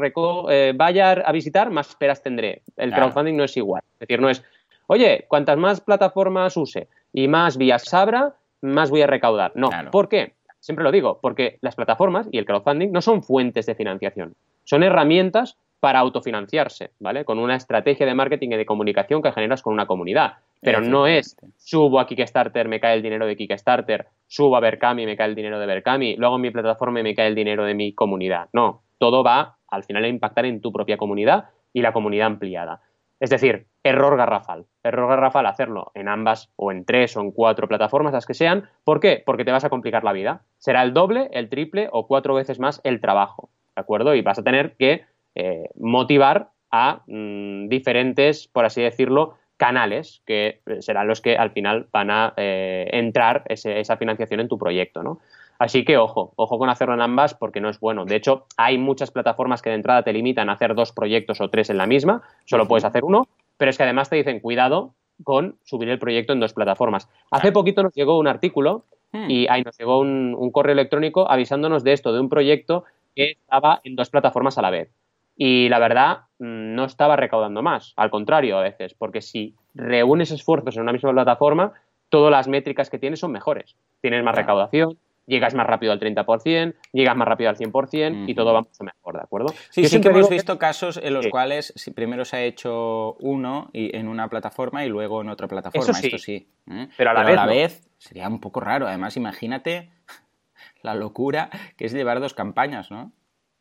[0.48, 2.62] eh, vaya a visitar, más peras tendré.
[2.78, 3.82] El crowdfunding no es igual.
[3.92, 4.42] Es decir, no es,
[4.86, 9.52] oye, cuantas más plataformas use y más vías abra, más voy a recaudar.
[9.54, 9.70] No.
[9.90, 10.34] ¿Por qué?
[10.60, 14.82] Siempre lo digo, porque las plataformas y el crowdfunding no son fuentes de financiación, son
[14.82, 17.26] herramientas para autofinanciarse, ¿vale?
[17.26, 20.38] Con una estrategia de marketing y de comunicación que generas con una comunidad.
[20.62, 25.04] Pero no es subo a Kickstarter, me cae el dinero de Kickstarter, subo a Berkami,
[25.04, 27.74] me cae el dinero de Berkami, luego en mi plataforma me cae el dinero de
[27.74, 28.48] mi comunidad.
[28.54, 32.80] No, todo va al final a impactar en tu propia comunidad y la comunidad ampliada.
[33.20, 34.66] Es decir, error garrafal.
[34.82, 38.68] Error garrafal hacerlo en ambas o en tres o en cuatro plataformas, las que sean.
[38.84, 39.22] ¿Por qué?
[39.24, 40.42] Porque te vas a complicar la vida.
[40.58, 43.50] Será el doble, el triple o cuatro veces más el trabajo.
[43.76, 44.14] ¿De acuerdo?
[44.14, 50.60] Y vas a tener que eh, motivar a mm, diferentes, por así decirlo, canales que
[50.80, 55.20] serán los que al final van a eh, entrar esa financiación en tu proyecto, ¿no?
[55.58, 58.04] Así que ojo, ojo con hacerlo en ambas porque no es bueno.
[58.04, 61.48] De hecho, hay muchas plataformas que de entrada te limitan a hacer dos proyectos o
[61.48, 64.94] tres en la misma, solo puedes hacer uno, pero es que además te dicen cuidado
[65.22, 67.08] con subir el proyecto en dos plataformas.
[67.30, 69.30] Hace poquito nos llegó un artículo hmm.
[69.30, 73.80] y ahí nos llegó un, correo electrónico avisándonos de esto, de un proyecto que estaba
[73.84, 74.90] en dos plataformas a la vez.
[75.36, 80.30] Y la verdad, mm, no estaba recaudando más, al contrario a veces, porque si reúnes
[80.30, 81.72] esfuerzos en una misma plataforma,
[82.08, 83.76] todas las métricas que tienes son mejores.
[84.00, 88.52] Tienes más recaudación, llegas más rápido al 30%, llegas más rápido al 100% y todo
[88.52, 89.54] va mucho mejor, ¿de acuerdo?
[89.70, 93.96] Sí, sí que hemos visto casos en los cuales primero se ha hecho uno y
[93.96, 96.06] en una plataforma y luego en otra plataforma, sí.
[96.06, 96.48] esto sí.
[96.70, 96.88] ¿eh?
[96.96, 99.90] Pero a la, vez, sería un poco raro, además imagínate
[100.82, 103.12] la locura que es llevar dos campañas, ¿no?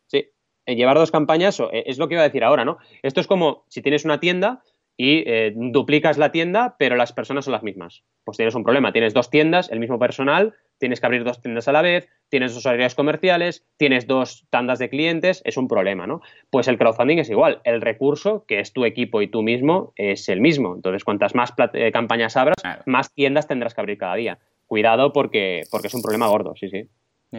[0.08, 0.32] Sí,
[0.66, 2.78] llevar dos campañas eh, es lo que iba a decir ahora, ¿no?
[3.02, 4.64] Esto es como si tienes una tienda
[4.98, 8.04] y eh, duplicas la tienda, pero las personas son las mismas.
[8.24, 11.68] Pues tienes un problema, tienes dos tiendas, el mismo personal, tienes que abrir dos tiendas
[11.68, 16.08] a la vez, tienes dos horarios comerciales, tienes dos tandas de clientes, es un problema,
[16.08, 16.22] ¿no?
[16.50, 20.30] Pues el crowdfunding es igual, el recurso, que es tu equipo y tú mismo, es
[20.30, 20.76] el mismo.
[20.76, 24.40] Entonces, cuantas más eh, campañas abras, más tiendas tendrás que abrir cada día.
[24.68, 26.88] Cuidado porque, porque es un problema gordo, sí, sí.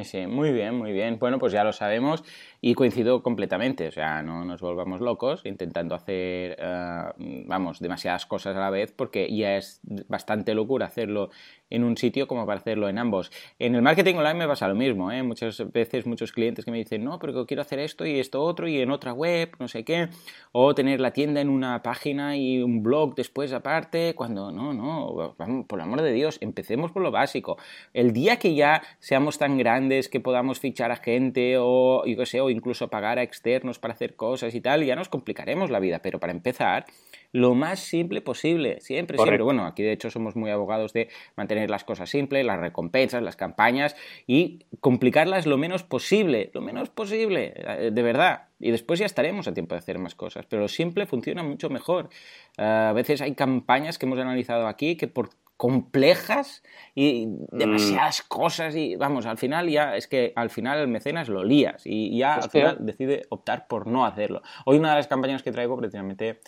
[0.03, 1.21] Sí, muy bien, muy bien.
[1.21, 2.25] Bueno, pues ya lo sabemos
[2.61, 3.87] y coincido completamente.
[3.87, 7.03] O sea, no nos volvamos locos intentando hacer, eh,
[7.47, 11.31] vamos, demasiadas cosas a la vez porque ya es bastante locura hacerlo
[11.71, 13.31] en un sitio como para hacerlo en ambos.
[13.59, 15.11] En el marketing online me pasa lo mismo.
[15.11, 15.23] ¿eh?
[15.23, 18.69] Muchas veces muchos clientes que me dicen, no, pero quiero hacer esto y esto otro
[18.69, 20.09] y en otra web, no sé qué.
[20.53, 24.15] O tener la tienda en una página y un blog después aparte.
[24.15, 25.35] Cuando no, no,
[25.67, 27.59] por el amor de Dios, empecemos por lo básico.
[27.93, 32.27] El día que ya seamos tan grandes, que podamos fichar a gente o, yo qué
[32.27, 35.81] sé, o incluso pagar a externos para hacer cosas y tal, ya nos complicaremos la
[35.81, 36.01] vida.
[36.01, 36.87] Pero para empezar,
[37.35, 39.43] lo más simple posible, siempre, siempre.
[39.43, 43.35] Bueno, aquí de hecho somos muy abogados de mantener las cosas simples, las recompensas, las
[43.35, 48.51] campañas y complicarlas lo menos posible, lo menos posible, eh, de verdad.
[48.61, 51.71] Y después ya estaremos a tiempo de hacer más cosas, pero lo simple funciona mucho
[51.71, 52.09] mejor.
[52.57, 56.63] Eh, a veces hay campañas que hemos analizado aquí que por complejas
[56.95, 58.29] y demasiadas mm.
[58.29, 62.17] cosas y vamos, al final ya es que al final el mecenas lo lías y
[62.17, 64.43] ya al final decide optar por no hacerlo.
[64.67, 66.41] Hoy una de las campañas que traigo precisamente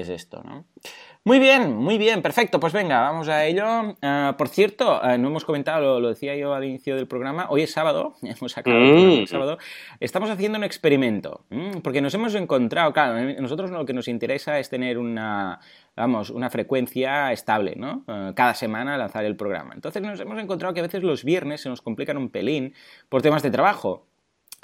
[0.00, 0.64] es esto, ¿no?
[1.26, 2.60] Muy bien, muy bien, perfecto.
[2.60, 3.96] Pues venga, vamos a ello.
[4.02, 7.62] Ah, por cierto, ah, no hemos comentado, lo, decía yo al inicio del programa, hoy
[7.62, 9.26] es sábado, hemos acabado el mm.
[9.26, 9.58] sábado,
[10.00, 11.46] estamos haciendo un experimento,
[11.82, 15.60] porque nos hemos encontrado, claro, nosotros lo que nos interesa es tener una,
[15.96, 18.04] vamos, una frecuencia estable, ¿no?
[18.34, 19.72] Cada semana lanzar el programa.
[19.74, 22.74] Entonces nos hemos encontrado que a veces los viernes se nos complican un pelín
[23.08, 24.06] por temas de trabajo.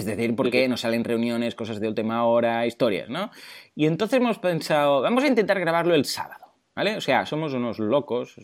[0.00, 3.30] Es decir, porque nos salen reuniones, cosas de última hora, historias, ¿no?
[3.74, 6.39] Y entonces hemos pensado, vamos a intentar grabarlo el sábado.
[6.74, 6.96] ¿Vale?
[6.96, 8.36] O sea, somos unos locos.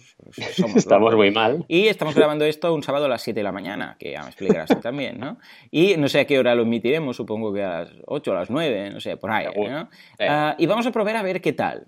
[0.74, 1.64] estamos muy mal.
[1.68, 4.28] Y estamos grabando esto un sábado a las 7 de la mañana, que ya me
[4.28, 5.38] explicarás tú también, ¿no?
[5.70, 8.38] Y no sé a qué hora lo emitiremos, supongo que a las 8 o a
[8.38, 9.88] las 9, no sé, por ahí, ¿no?
[10.20, 11.86] Ah, y vamos a probar a ver qué tal.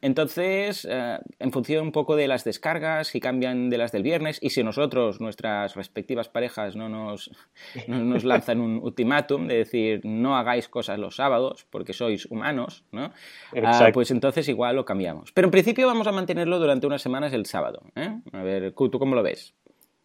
[0.00, 4.38] Entonces, ah, en función un poco de las descargas, si cambian de las del viernes,
[4.42, 7.30] y si nosotros, nuestras respectivas parejas, no nos,
[7.88, 13.12] nos lanzan un ultimátum de decir no hagáis cosas los sábados porque sois humanos, ¿no?
[13.64, 15.32] Ah, pues entonces igual lo cambiamos.
[15.32, 17.82] Pero en principio vamos a mantenerlo durante unas semanas el sábado.
[17.94, 18.20] ¿eh?
[18.32, 19.54] A ver, ¿tú cómo lo ves?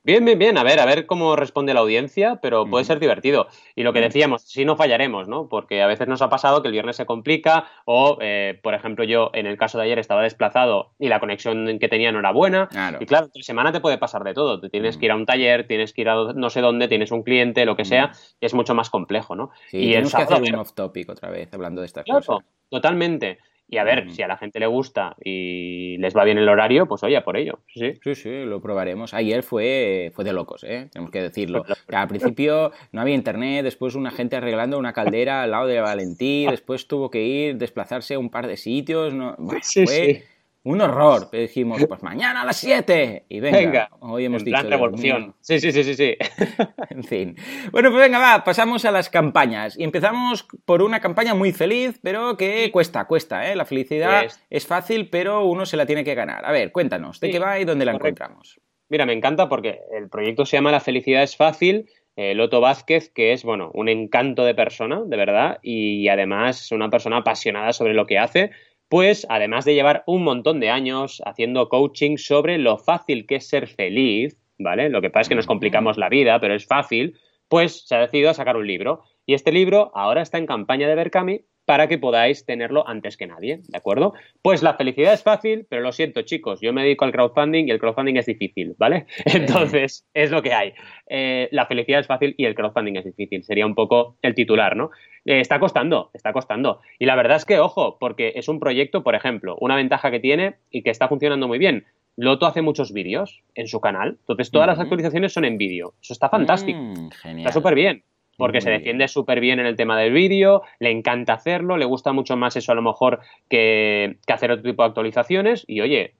[0.04, 0.58] Bien, bien, bien.
[0.58, 3.48] A ver, a ver cómo responde la audiencia, pero puede ser divertido.
[3.76, 5.48] Y lo que decíamos, si no fallaremos, ¿no?
[5.48, 9.04] Porque a veces nos ha pasado que el viernes se complica o, eh, por ejemplo,
[9.04, 12.32] yo en el caso de ayer estaba desplazado y la conexión que tenía no era
[12.32, 12.68] buena.
[13.00, 14.60] Y claro, la semana te puede pasar de todo.
[14.60, 17.12] Te tienes que ir a un taller, tienes que ir a no sé dónde, tienes
[17.12, 19.52] un cliente, lo que sea, es mucho más complejo, ¿no?
[19.72, 22.40] y tenemos que hacer un off-topic otra vez, hablando de estas cosas.
[22.70, 23.38] Totalmente.
[23.74, 26.88] Y a ver, si a la gente le gusta y les va bien el horario,
[26.88, 27.60] pues oye, por ello.
[27.74, 29.14] Sí, sí, sí, lo probaremos.
[29.14, 30.90] Ayer fue, fue de locos, ¿eh?
[30.92, 31.64] tenemos que decirlo.
[31.88, 36.46] Al principio no había internet, después una gente arreglando una caldera al lado de Valentí,
[36.50, 39.14] después tuvo que ir, desplazarse a un par de sitios.
[39.14, 39.38] No...
[39.62, 40.26] sí, fue,
[40.64, 41.30] un horror.
[41.32, 43.26] Dijimos, pues mañana a las 7.
[43.30, 44.62] Y venga, hoy hemos dicho.
[44.62, 45.36] revolución.
[45.42, 46.16] Sí, sí, sí, sí, sí.
[46.90, 47.36] en fin.
[47.72, 49.78] Bueno, pues venga, va, pasamos a las campañas.
[49.78, 53.56] Y empezamos por una campaña muy feliz, pero que cuesta, cuesta, ¿eh?
[53.56, 54.68] La felicidad es...
[54.68, 56.46] fácil, pero uno se la tiene que ganar.
[56.46, 58.60] A ver, cuéntanos, ¿de qué va y dónde la encontramos?
[58.90, 61.90] Mira, me encanta porque el proyecto se llama La felicidad es fácil.
[62.18, 66.72] Eh, Loto Vázquez, que es, bueno, un encanto de persona, de verdad, y además es
[66.74, 68.52] una persona apasionada sobre lo que hace
[68.92, 73.48] pues además de llevar un montón de años haciendo coaching sobre lo fácil que es
[73.48, 74.90] ser feliz, ¿vale?
[74.90, 78.02] Lo que pasa es que nos complicamos la vida, pero es fácil, pues se ha
[78.02, 79.00] decidido a sacar un libro.
[79.26, 83.28] Y este libro ahora está en campaña de Berkami para que podáis tenerlo antes que
[83.28, 84.14] nadie, ¿de acuerdo?
[84.42, 87.72] Pues la felicidad es fácil, pero lo siento chicos, yo me dedico al crowdfunding y
[87.72, 89.06] el crowdfunding es difícil, ¿vale?
[89.24, 90.74] Entonces, es lo que hay.
[91.08, 94.76] Eh, la felicidad es fácil y el crowdfunding es difícil, sería un poco el titular,
[94.76, 94.92] ¿no?
[95.24, 96.82] Eh, está costando, está costando.
[97.00, 100.20] Y la verdad es que, ojo, porque es un proyecto, por ejemplo, una ventaja que
[100.20, 101.86] tiene y que está funcionando muy bien.
[102.18, 105.94] Loto hace muchos vídeos en su canal, entonces todas las actualizaciones son en vídeo.
[106.02, 106.78] Eso está fantástico.
[106.78, 108.04] Mm, está súper bien
[108.42, 112.12] porque se defiende súper bien en el tema del vídeo, le encanta hacerlo, le gusta
[112.12, 116.16] mucho más eso a lo mejor que, hacer otro tipo de actualizaciones y oye,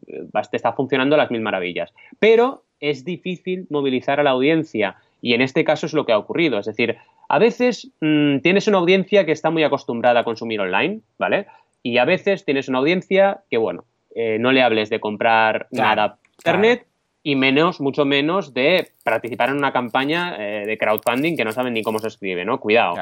[0.52, 1.92] te está funcionando las mil maravillas.
[2.20, 6.20] Pero es difícil movilizar a la audiencia y en este caso es lo que ha
[6.20, 6.60] ocurrido.
[6.60, 11.02] Es decir, a veces mm, tienes una audiencia que está muy acostumbrada a consumir online,
[11.18, 11.48] ¿vale?
[11.82, 16.20] Y a veces tienes una audiencia que, bueno, eh, no le hables de comprar nada
[16.38, 16.86] internet
[17.24, 21.74] y menos, mucho menos de participar en una campaña eh, de crowdfunding que no saben
[21.74, 22.60] ni cómo se escribe, ¿no?
[22.60, 22.96] Cuidado.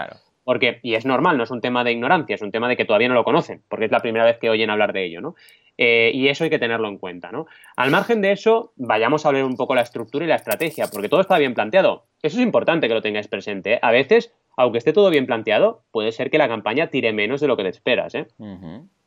[0.43, 2.85] Porque, y es normal, no es un tema de ignorancia, es un tema de que
[2.85, 5.35] todavía no lo conocen, porque es la primera vez que oyen hablar de ello, ¿no?
[5.77, 7.45] Eh, y eso hay que tenerlo en cuenta, ¿no?
[7.77, 11.07] Al margen de eso, vayamos a ver un poco la estructura y la estrategia, porque
[11.07, 12.03] todo está bien planteado.
[12.21, 13.73] Eso es importante que lo tengáis presente.
[13.73, 13.79] ¿eh?
[13.81, 17.47] A veces, aunque esté todo bien planteado, puede ser que la campaña tire menos de
[17.47, 18.27] lo que te esperas, ¿eh?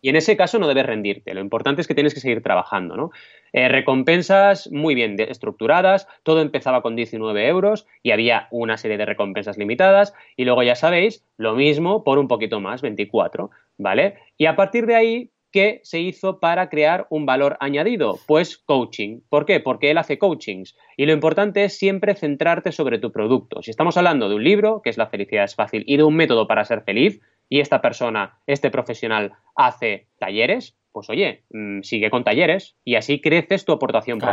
[0.01, 1.35] Y en ese caso no debes rendirte.
[1.35, 3.11] Lo importante es que tienes que seguir trabajando, ¿no?
[3.53, 6.09] Eh, recompensas muy bien estructuradas.
[6.23, 10.15] Todo empezaba con 19 euros y había una serie de recompensas limitadas.
[10.39, 14.15] Y luego ya sabéis, lo mismo por un poquito más, 24, ¿vale?
[14.39, 18.19] Y a partir de ahí ¿qué se hizo para crear un valor añadido?
[18.27, 19.21] Pues coaching.
[19.29, 19.61] ¿Por qué?
[19.61, 20.77] Porque él hace coachings.
[20.97, 23.63] Y lo importante es siempre centrarte sobre tu producto.
[23.63, 26.17] Si estamos hablando de un libro, que es La felicidad es fácil, y de un
[26.17, 32.11] método para ser feliz, y esta persona, este profesional, hace talleres, pues oye, mm, sigue
[32.11, 34.31] con talleres y así creces tu aportación por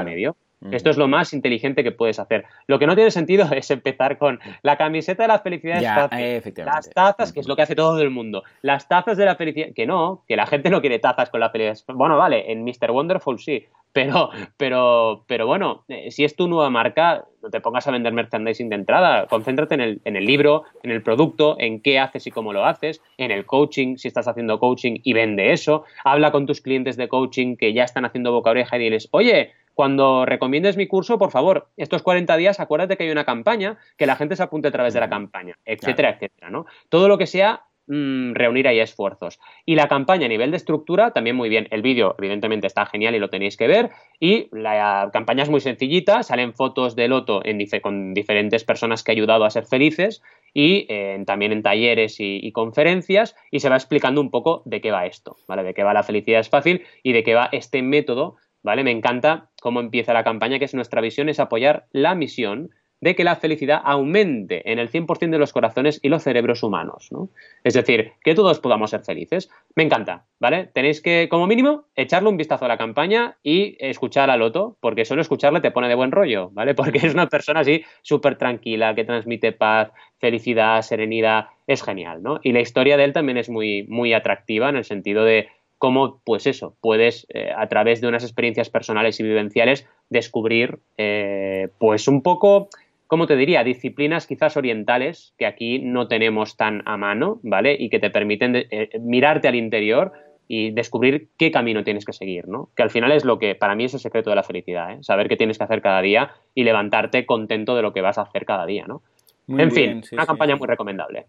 [0.72, 2.46] Esto es lo más inteligente que puedes hacer.
[2.68, 7.32] Lo que no tiene sentido es empezar con la camiseta de la felicidad las tazas,
[7.32, 8.44] que es lo que hace todo el mundo.
[8.62, 11.50] Las tazas de la felicidad, que no, que la gente no quiere tazas con la
[11.50, 11.96] felicidad.
[11.96, 12.92] Bueno, vale, en Mr.
[12.92, 17.88] Wonderful sí, pero, pero, pero bueno, eh, si es tu nueva marca, no te pongas
[17.88, 19.28] a vender merchandising de entrada.
[19.28, 22.66] Concéntrate en el, en el libro, en el producto, en qué haces y cómo lo
[22.66, 25.86] haces, en el coaching, si estás haciendo coaching y vende eso.
[26.04, 29.54] Habla con tus clientes de coaching que ya están haciendo boca oreja y diles, oye,
[29.80, 34.08] cuando recomiendes mi curso, por favor, estos 40 días, acuérdate que hay una campaña, que
[34.08, 36.66] la gente se apunte a través de la campaña, etcétera, etcétera, ¿no?
[36.90, 39.40] Todo lo que sea Mm, reunir ahí esfuerzos.
[39.66, 41.68] Y la campaña a nivel de estructura, también muy bien.
[41.72, 43.90] El vídeo, evidentemente, está genial y lo tenéis que ver.
[44.20, 47.42] Y la campaña es muy sencillita, salen fotos de Loto
[47.82, 50.22] con diferentes personas que ha ayudado a ser felices
[50.54, 54.82] y eh, también en talleres y, y, conferencias y se va explicando un poco de
[54.82, 55.64] qué va esto, ¿vale?
[55.64, 58.84] De qué va la felicidad es fácil y de qué va este método, ¿vale?
[58.84, 63.16] Me encanta cómo empieza la campaña, que es nuestra visión, es apoyar la misión de
[63.16, 67.30] que la felicidad aumente en el 100% de los corazones y los cerebros humanos, ¿no?
[67.64, 69.50] Es decir, que todos podamos ser felices.
[69.76, 70.70] Me encanta, ¿vale?
[70.74, 75.06] Tenéis que, como mínimo, echarle un vistazo a la campaña y escuchar a Loto, porque
[75.06, 76.74] solo escucharle te pone de buen rollo, ¿vale?
[76.80, 82.40] Porque es una persona así súper tranquila, que transmite paz, felicidad, serenidad, es genial, ¿no?
[82.44, 85.48] Y la historia de él también es muy, muy atractiva en el sentido de
[85.80, 91.70] cómo, pues eso, puedes eh, a través de unas experiencias personales y vivenciales descubrir, eh,
[91.80, 92.70] pues un poco
[93.10, 93.64] ¿cómo te diría?
[93.64, 97.76] Disciplinas quizás orientales que aquí no tenemos tan a mano, ¿vale?
[97.78, 100.14] Y que te permiten eh, mirarte al interior
[100.48, 102.70] y descubrir qué camino tienes que seguir, ¿no?
[102.76, 104.98] Que al final es lo que para mí es el secreto de la felicidad, ¿eh?
[105.02, 108.22] Saber qué tienes que hacer cada día y levantarte contento de lo que vas a
[108.22, 109.02] hacer cada día, ¿no?
[109.48, 111.26] en fin, una campaña muy recomendable.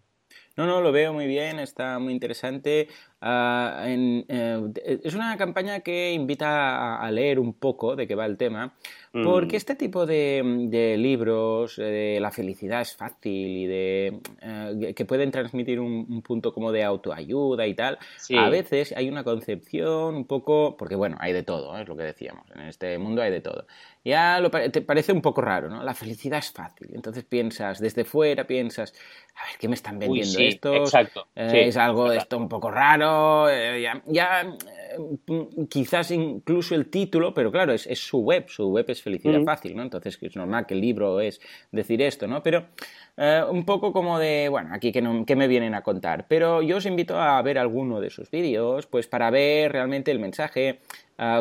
[0.55, 2.87] No, no, lo veo muy bien, está muy interesante.
[3.23, 8.73] Eh, es una campaña que invita a, leer un poco de qué va el tema,
[9.11, 9.57] porque mm.
[9.57, 15.79] este tipo de, libros, de la felicidad es fácil y de eh, que pueden transmitir
[15.79, 17.99] un, punto como de autoayuda y tal,
[18.37, 22.03] a veces hay una concepción un poco, porque bueno, hay de todo, es lo que
[22.03, 23.65] decíamos, en este mundo hay de todo.
[24.03, 25.83] Ya lo, te parece un poco raro, ¿no?
[25.83, 26.89] La felicidad es fácil.
[26.93, 28.95] Entonces piensas, desde fuera piensas,
[29.35, 30.73] a ver, ¿qué me están vendiendo esto?
[30.73, 31.27] Exacto.
[31.35, 33.10] Eh, es algo de esto un poco raro.
[33.49, 39.01] Eh, ya, eh, quizás incluso el título, pero claro, es, su web, su web es
[39.01, 39.83] felicidad fácil, ¿no?
[39.83, 41.39] Entonces es normal que el libro es
[41.71, 42.43] decir esto, ¿no?
[42.43, 42.65] Pero
[43.49, 46.25] un poco como de, bueno, aquí que, no, me vienen a contar.
[46.27, 50.19] Pero yo os invito a ver alguno de sus vídeos, pues para ver realmente el
[50.19, 50.79] mensaje,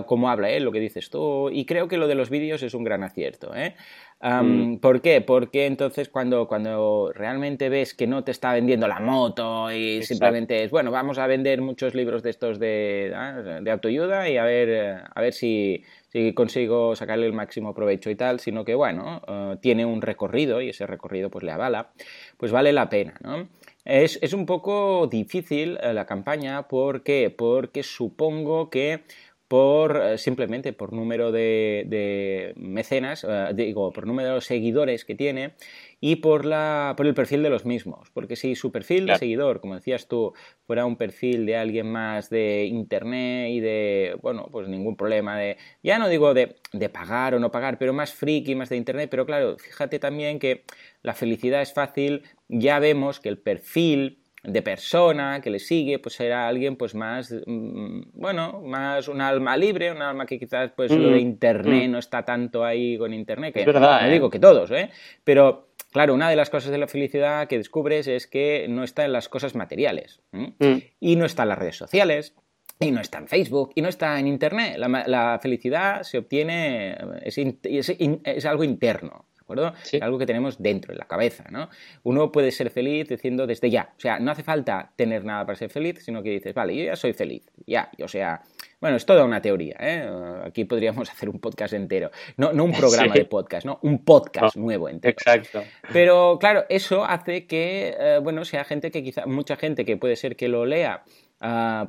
[0.07, 2.75] cómo habla él, lo que dices tú, y creo que lo de los vídeos es
[2.75, 3.75] un gran acierto, ¿eh?
[4.23, 4.77] Mm.
[4.77, 5.23] ¿Por qué?
[5.23, 10.63] Porque entonces cuando, cuando realmente ves que no te está vendiendo la moto y simplemente
[10.63, 13.61] es, bueno, vamos a vender muchos libros de estos de, ¿ah?
[13.63, 18.11] de autoayuda y a ver, eh, a ver si, si, consigo sacarle el máximo provecho
[18.11, 21.91] y tal, sino que, bueno, eh, tiene un recorrido y ese recorrido pues le avala,
[22.37, 23.49] pues vale la pena, ¿no?
[23.87, 27.35] Es, es un poco difícil eh, la campaña, ¿por qué?
[27.35, 29.01] Porque supongo que
[29.51, 35.55] por eh, simplemente por número de, mecenas, eh, digo, por número de seguidores que tiene
[35.99, 38.11] y por, la, por el perfil de los mismos.
[38.15, 40.35] Porque si su perfil de seguidor, como decías tú,
[40.69, 45.57] fuera un perfil de alguien más de internet y de, bueno, pues ningún problema de,
[45.83, 49.09] ya no digo de, de pagar o no pagar, pero más friki, más de internet,
[49.11, 50.63] pero claro, fíjate también que
[51.03, 56.15] la felicidad es fácil, ya vemos que el perfil de persona que le sigue, pues
[56.15, 60.91] será alguien pues más, mm, bueno, más un alma libre, un alma que quizás pues
[60.91, 61.93] lo de mm, internet mm.
[61.93, 64.11] no está tanto ahí con internet, que no ¿eh?
[64.11, 64.91] digo que todos, ¿eh?
[65.25, 69.05] Pero claro, una de las cosas de la felicidad que descubres es que no está
[69.05, 70.21] en las cosas materiales
[71.01, 72.35] y no está en las redes sociales.
[72.83, 74.79] Y no está en Facebook, y no está en Internet.
[74.79, 79.75] La, felicidad se obtiene, es, es algo interno, acuerdo?
[80.01, 81.69] Algo que tenemos dentro, en la cabeza, ¿no?
[82.03, 85.57] Uno puede ser feliz diciendo desde ya, o sea, no hace falta tener nada para
[85.57, 88.43] ser feliz, sino que dices, vale, yo ya soy feliz, ya, o sea,
[88.81, 90.09] bueno, es toda una teoría, ¿eh?
[90.45, 93.79] Aquí podríamos hacer un podcast entero, no, no un programa de podcast, ¿no?
[93.83, 95.13] Un podcast nuevo entero.
[95.13, 95.63] Exacto.
[95.93, 100.17] Pero claro, eso hace que, eh, bueno, sea gente que quizá, mucha gente que puede
[100.17, 101.05] ser que lo lea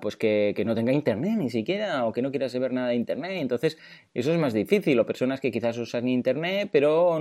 [0.02, 3.34] pues que, no tenga internet ni siquiera o que no quiera saber nada de internet.
[3.36, 3.78] Entonces,
[4.14, 5.00] eso es más difícil.
[5.00, 7.20] O personas que quizás usan internet, pero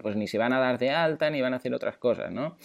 [0.00, 2.56] pues ni se van a dar de alta ni van a hacer otras cosas, ¿no?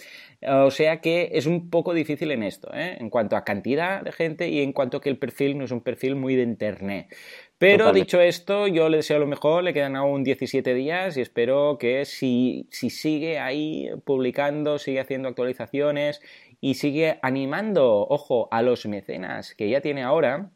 [0.42, 2.96] O sea que es un poco difícil en esto, ¿eh?
[2.98, 5.70] en cuanto a cantidad de gente y en cuanto a que el perfil no es
[5.70, 7.14] un perfil muy de internet.
[7.58, 11.76] Pero dicho esto, yo le deseo lo mejor, le quedan aún 17 días y espero
[11.78, 16.22] que si, si sigue ahí publicando, sigue haciendo actualizaciones
[16.60, 20.50] y sigue animando, ojo, a los mecenas que ya tiene ahora,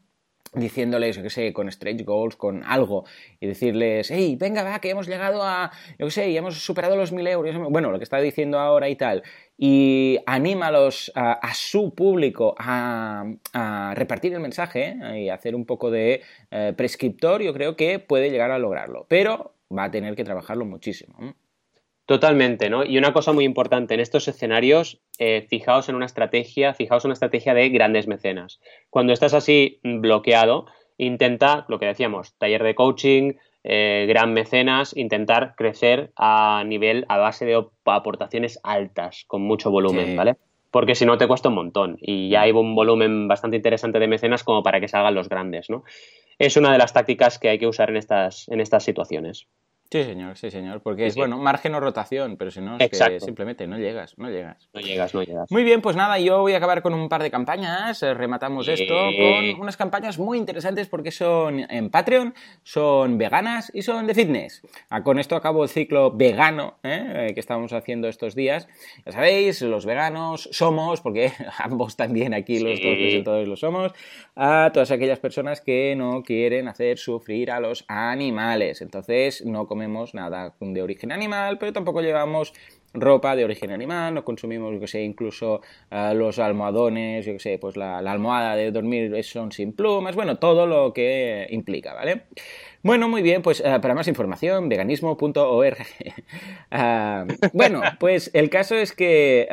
[0.55, 3.05] diciéndoles, yo qué sé, con stretch goals, con algo,
[3.39, 6.95] y decirles, hey, venga, va, que hemos llegado a, yo qué sé, ya hemos superado
[6.95, 9.23] los mil euros, bueno, lo que está diciendo ahora y tal,
[9.57, 13.25] y anímalos a, a su público a,
[13.95, 15.23] repartir el mensaje ¿eh?
[15.23, 19.55] y hacer un poco de eh, prescriptor, yo creo que puede llegar a lograrlo, pero
[19.75, 21.35] va a tener que trabajarlo muchísimo.
[22.05, 22.85] Totalmente, ¿no?
[22.85, 27.09] Y una cosa muy importante en estos escenarios, eh, fijaos en una estrategia, fijaos en
[27.09, 28.59] una estrategia de grandes mecenas.
[28.91, 35.55] Cuando estás así bloqueado, intenta, lo que decíamos, taller de coaching, eh, gran mecenas, intentar
[35.55, 40.35] crecer a nivel, a base de aportaciones altas, con mucho volumen, ¿vale?
[40.69, 44.07] Porque si no te cuesta un montón y ya hay un volumen bastante interesante de
[44.07, 45.83] mecenas como para que salgan los grandes, ¿no?
[46.37, 49.47] Es una de las tácticas que hay que usar en estas, en estas situaciones.
[49.91, 50.81] Sí, señor, sí, señor.
[50.81, 54.29] Porque es, bueno, margen o rotación, pero si no, es que simplemente no llegas, no
[54.29, 54.67] llegas.
[54.73, 55.51] No llegas, no llegas.
[55.51, 58.01] Muy bien, pues nada, yo voy a acabar con un par de campañas.
[58.01, 63.83] Eh, rematamos esto con unas campañas muy interesantes porque son en Patreon, son veganas y
[63.83, 64.61] son de fitness.
[64.89, 67.27] Ah, con esto acabo el ciclo vegano ¿eh?
[67.29, 68.67] Eh, que estamos haciendo estos días.
[69.05, 73.93] Ya sabéis, los veganos somos, porque ambos también aquí los dos presentadores lo somos,
[74.35, 78.81] a todas aquellas personas que no quieren hacer sufrir a los animales.
[78.81, 82.53] Entonces, no comemos nada de origen animal, pero tampoco llevamos
[82.93, 85.59] ropa de origen animal, no consumimos, que sé, incluso
[85.91, 90.37] eh, los almohadones, yo que sé, pues la, almohada de dormir son sin plumas, bueno,
[90.37, 92.21] todo lo que implica, ¿vale?
[92.83, 95.77] Bueno, muy bien, pues eh, para más información, veganismo.org.
[96.71, 99.47] Ah, bueno, pues el caso es que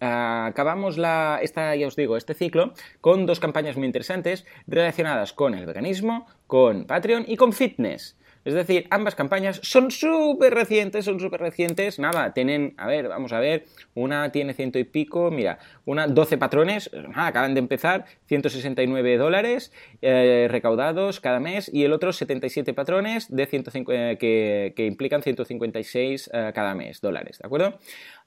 [0.00, 5.54] acabamos la, esta, ya os digo, este ciclo con dos campañas muy interesantes relacionadas con
[5.54, 8.16] el veganismo, con Patreon y con fitness.
[8.44, 11.98] Es decir, ambas campañas son súper recientes, son súper recientes.
[11.98, 16.38] Nada, tienen, a ver, vamos a ver, una tiene ciento y pico, mira, una 12
[16.38, 23.34] patrones, acaban de empezar, 169 dólares eh, recaudados cada mes y el otro 77 patrones
[23.34, 27.78] de 150, eh, que, que, implican 156 eh, cada mes dólares, ¿de acuerdo?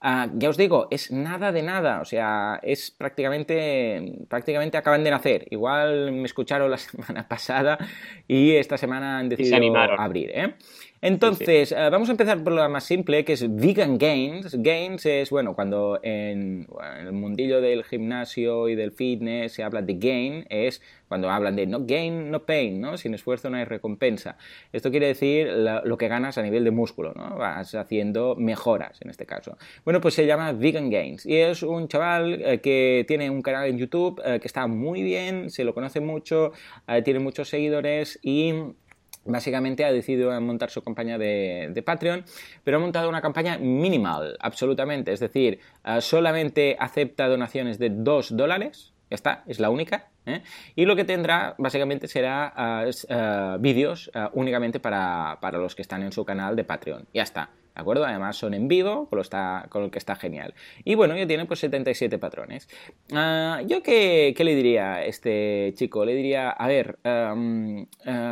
[0.06, 5.10] Ah, ya os digo, es nada de nada, o sea, es prácticamente, prácticamente acaban de
[5.10, 5.46] nacer.
[5.48, 7.78] Igual me escucharon la semana pasada
[8.28, 10.56] y esta semana han decidido abrir, ¿eh?
[11.04, 14.54] Entonces, eh, vamos a empezar por lo más simple, que es Vegan Gains.
[14.54, 16.66] Gains es, bueno, cuando en,
[16.98, 21.66] el mundillo del gimnasio y del fitness se habla de gain, es cuando hablan de
[21.66, 22.96] no gain, no pain, ¿no?
[22.96, 24.38] Sin esfuerzo no hay recompensa.
[24.72, 25.48] Esto quiere decir
[25.84, 27.36] lo que ganas a nivel de músculo, ¿no?
[27.36, 29.58] Vas haciendo mejoras en este caso.
[29.84, 33.68] Bueno, pues se llama Vegan Gains y es un chaval eh, que tiene un canal
[33.68, 36.52] en YouTube eh, que está muy bien, se lo conoce mucho,
[37.04, 38.54] tiene muchos seguidores y
[39.24, 42.24] básicamente ha decidido montar su campaña de, Patreon,
[42.62, 48.36] pero ha montado una campaña minimal, absolutamente, es decir, eh, solamente acepta donaciones de 2
[48.36, 50.42] dólares, ya está, es la única, ¿eh?
[50.74, 56.12] y lo que tendrá básicamente será eh, vídeos únicamente para, para los que están en
[56.12, 57.50] su canal de Patreon, ya está.
[57.74, 58.04] ¿De acuerdo?
[58.04, 60.54] Además son en vivo, con lo, está, con lo que está genial.
[60.84, 62.68] Y bueno, ya tiene pues 77 patrones.
[63.12, 66.04] Ah, ¿Yo qué, le diría a este chico?
[66.04, 66.98] Le diría, a ver,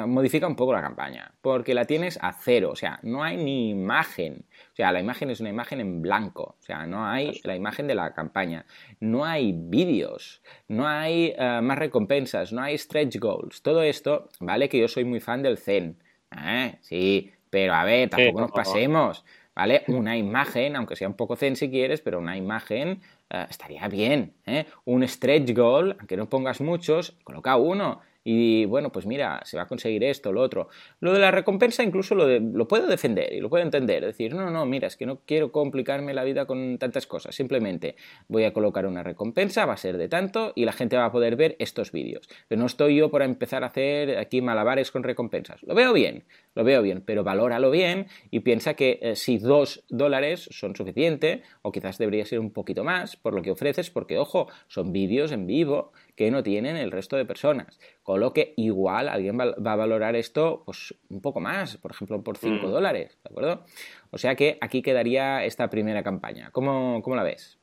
[0.07, 3.71] modifica un poco la campaña, porque la tienes a cero, o sea, no hay ni
[3.71, 4.45] imagen.
[4.73, 7.89] O sea, la imagen es una imagen en blanco, o sea, no hay la imagen
[7.89, 8.65] de la campaña,
[9.01, 13.63] no hay vídeos, no hay ah, más recompensas, no hay stretch goals.
[13.63, 15.99] Todo esto, vale que yo soy muy fan del Zen.
[16.31, 16.79] ¿eh?
[16.81, 19.83] sí, pero a ver, tampoco nos pasemos, ¿vale?
[19.88, 24.33] Una imagen, aunque sea un poco zen si quieres, pero una imagen eh, estaría bien,
[24.47, 24.65] ¿eh?
[24.87, 29.65] Un stretch goal, aunque no pongas muchos, coloca uno y bueno, pues mira, se va
[29.65, 30.69] a conseguir esto, lo otro.
[31.01, 34.05] Lo de la recompensa incluso lo, lo puedo defender y lo puedo entender.
[34.05, 37.35] Decir, no, no, mira, es que no quiero complicarme la vida con tantas cosas.
[37.35, 37.97] Simplemente
[38.29, 41.12] voy a colocar una recompensa, va a ser de tanto y la gente va a
[41.12, 42.29] poder ver estos vídeos.
[42.47, 45.61] Pero no estoy yo por empezar a hacer aquí malabares con recompensas.
[45.65, 46.25] Lo veo bien,
[46.55, 51.42] lo veo bien, pero valóralo bien y piensa que eh, si dos dólares son suficiente,
[51.63, 55.33] o quizás debería ser un poquito más por lo que ofreces, porque ojo, son vídeos
[55.33, 57.81] en vivo que no tienen el resto de personas.
[58.03, 62.23] Con lo que igual alguien va, a valorar esto pues, un poco más, por ejemplo,
[62.23, 62.71] por 5 mm.
[62.71, 63.65] dólares, ¿de acuerdo?
[64.11, 66.50] O sea que aquí quedaría esta primera campaña.
[66.53, 67.62] ¿Cómo, cómo la ves?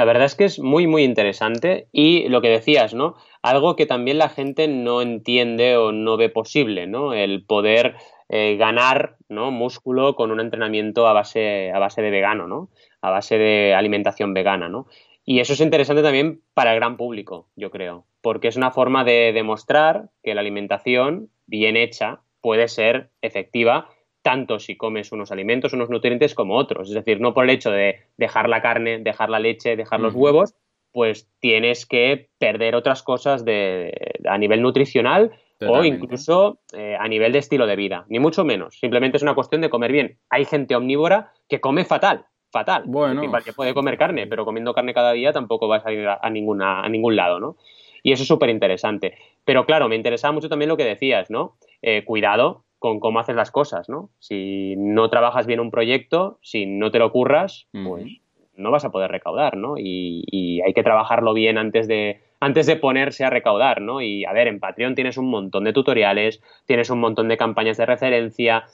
[0.00, 3.16] La verdad es que es muy, muy interesante y lo que decías, ¿no?
[3.42, 7.12] Algo que también la gente no entiende o no ve posible, ¿no?
[7.12, 7.96] El poder
[8.30, 9.50] eh, ganar ¿no?
[9.50, 12.70] músculo con un entrenamiento a base, a base de vegano, ¿no?
[13.02, 14.86] A base de alimentación vegana, ¿no?
[15.26, 19.04] Y eso es interesante también para el gran público, yo creo, porque es una forma
[19.04, 23.90] de demostrar que la alimentación bien hecha puede ser efectiva
[24.22, 26.88] tanto si comes unos alimentos, unos nutrientes como otros.
[26.88, 30.14] Es decir, no por el hecho de dejar la carne, dejar la leche, dejar los
[30.14, 30.54] huevos,
[30.92, 33.92] pues tienes que perder otras cosas de,
[34.28, 35.32] a nivel nutricional
[35.66, 38.78] o incluso eh, a nivel de estilo de vida, ni mucho menos.
[38.78, 40.18] Simplemente es una cuestión de comer bien.
[40.30, 42.84] Hay gente omnívora que come fatal, fatal.
[42.86, 43.20] Bueno.
[43.44, 46.80] que puede comer carne, pero comiendo carne cada día tampoco vas a ir a, ninguna,
[46.80, 47.56] a ningún lado, ¿no?
[48.02, 49.18] Y eso es súper interesante.
[49.44, 51.56] Pero claro, me interesaba mucho también lo que decías, ¿no?
[51.82, 54.10] Eh, cuidado con cómo haces las cosas, ¿no?
[54.18, 58.20] Si no trabajas bien un proyecto, si no te lo curras, pues
[58.56, 59.74] no vas a poder recaudar, ¿no?
[59.76, 64.00] Y, hay que trabajarlo bien antes de, antes de ponerse a recaudar, ¿no?
[64.00, 67.76] Y a ver, en Patreon tienes un montón de tutoriales, tienes un montón de campañas
[67.76, 68.64] de referencia,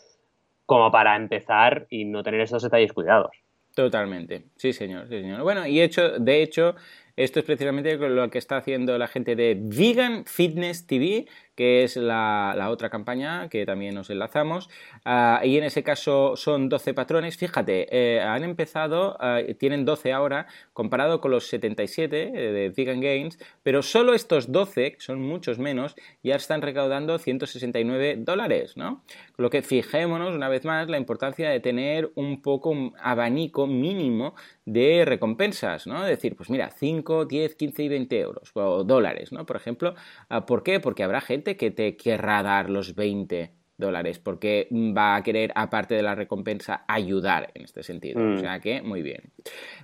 [0.67, 3.31] como para empezar y no tener esos detalles cuidados.
[3.75, 5.43] Totalmente, sí señor, sí señor.
[5.43, 6.77] Bueno, y hecho, de hecho,
[7.17, 11.27] esto es precisamente lo que está haciendo la gente de Vegan Fitness TV,
[11.57, 14.69] que es la, otra campaña que también nos enlazamos.
[15.05, 17.37] Ah, y en ese caso son 12 patrones.
[17.37, 23.01] Fíjate, eh, han empezado, ah, tienen 12 ahora, comparado con los 77 eh, de Vegan
[23.01, 29.03] Gains, pero solo estos 12, que son muchos menos, ya están recaudando 169 dólares, ¿no?
[29.35, 33.67] Con lo que fijémonos una vez más la importancia de tener un poco un abanico
[33.67, 34.35] mínimo
[34.67, 36.03] de recompensas, ¿no?
[36.03, 39.47] Es decir, pues mira, 5, 10, 15 y 20 euros o dólares, ¿no?
[39.47, 39.95] Por ejemplo,
[40.29, 40.81] ah, ¿por qué?
[40.81, 45.95] Porque habrá gente que te querrá dar los 20 dólares porque va a querer, aparte
[45.95, 48.21] de la recompensa, ayudar en este sentido.
[48.21, 48.39] O mm.
[48.39, 49.33] sea que, muy bien.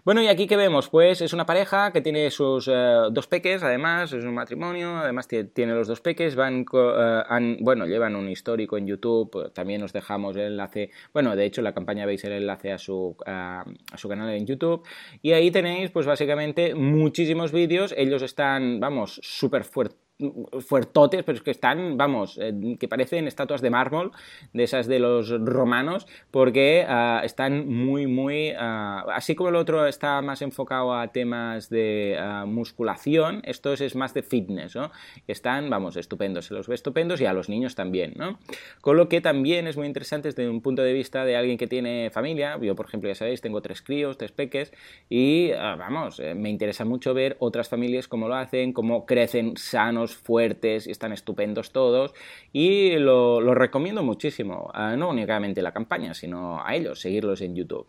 [0.05, 3.63] Bueno, y aquí que vemos, pues es una pareja que tiene sus eh, dos peques,
[3.63, 8.77] además, es un matrimonio, además tiene los dos peques, van, eh, bueno, llevan un histórico
[8.79, 12.33] en YouTube, pues, también os dejamos el enlace, bueno, de hecho la campaña veis el
[12.33, 14.83] enlace a su, a su canal en YouTube,
[15.21, 20.02] y ahí tenéis, pues básicamente, muchísimos vídeos, ellos están, vamos, súper fuertes
[20.61, 24.13] fuertotes, pero es que están, vamos, eh, que parecen estatuas de mármol,
[24.53, 28.53] de esas de los romanos, porque ah, están muy, muy...
[28.57, 33.95] Ah, así como el otro está más enfocado a temas de ah, musculación, estos es
[33.95, 34.91] más de fitness, ¿no?
[35.27, 38.39] Están, vamos, estupendos, se los ve estupendos y a los niños también, ¿no?
[38.81, 41.67] Con lo que también es muy interesante desde un punto de vista de alguien que
[41.67, 44.73] tiene familia, yo por ejemplo, ya sabéis, tengo tres críos, tres peques,
[45.09, 50.12] y vamos, eh, me interesa mucho ver otras familias cómo lo hacen, cómo crecen sanos,
[50.15, 52.15] fuertes y están estupendos todos
[52.53, 57.87] y lo, recomiendo muchísimo, ah, no únicamente la campaña, sino a ellos, seguirlos en YouTube.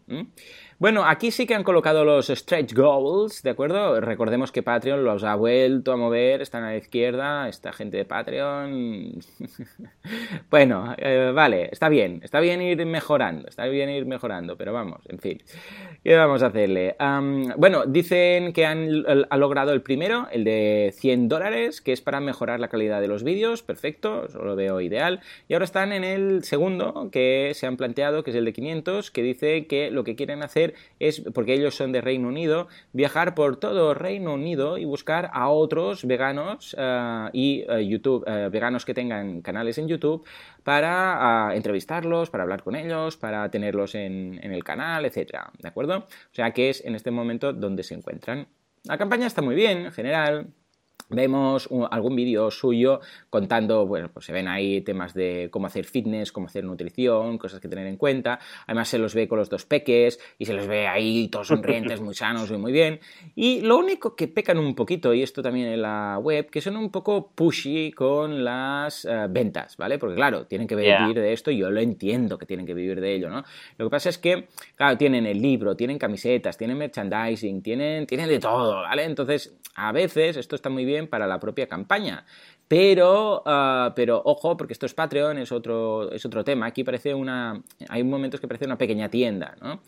[0.83, 4.01] Bueno, aquí sí que han colocado los stretch goals, ¿de acuerdo?
[4.01, 8.03] Recordemos que Patreon los ha vuelto a mover, están a la izquierda, esta gente de
[8.03, 9.13] Patreon.
[10.49, 14.99] bueno, eh, vale, está bien, está bien ir mejorando, está bien ir mejorando, pero vamos,
[15.07, 15.41] en fin.
[16.03, 16.97] ¿Qué vamos a hacerle?
[17.55, 19.03] bueno, dicen que han,
[19.37, 23.23] logrado el primero, el de 100 dólares, que es para mejorar la calidad de los
[23.23, 25.21] vídeos, perfecto, eso lo veo ideal.
[25.47, 29.11] Y ahora están en el segundo, que se han planteado, que es el de 500,
[29.11, 33.35] que dice que lo que quieren hacer es, porque ellos son de Reino Unido, viajar
[33.35, 38.85] por todo Reino Unido y buscar a otros veganos eh, y eh, YouTube, eh, veganos
[38.85, 40.25] que tengan canales en YouTube
[40.63, 45.97] para entrevistarlos, para hablar con ellos, para tenerlos en, en el canal, etcétera, ¿de acuerdo?
[45.97, 48.47] O sea que es en este momento donde se encuentran.
[48.85, 50.47] La campaña está muy bien, en general,
[51.09, 56.31] Vemos algún vídeo suyo contando, bueno, pues se ven ahí temas de cómo hacer fitness,
[56.31, 58.39] cómo hacer nutrición, cosas que tener en cuenta.
[58.65, 62.01] Además se los ve con los dos peques y se los ve ahí todos sonrientes,
[62.01, 62.99] muy sanos y muy bien.
[63.35, 66.77] Y lo único que pecan un poquito, y esto también en la web, que son
[66.77, 69.99] un poco pushy con las eh, ventas, ¿vale?
[69.99, 72.99] Porque claro, tienen que vivir de esto y yo lo entiendo que tienen que vivir
[72.99, 73.43] de ello, ¿no?
[73.77, 78.29] Lo que pasa es que, claro, tienen el libro, tienen camisetas, tienen merchandising, tienen, tienen
[78.29, 79.03] de todo, ¿vale?
[79.03, 82.25] Entonces, a veces esto está muy bien para la propia campaña.
[82.67, 86.65] Pero, ah, pero ojo, porque esto es Patreon, es otro, es otro tema.
[86.65, 87.61] Aquí parece una.
[87.89, 89.81] Hay momentos que parece una pequeña tienda, ¿no?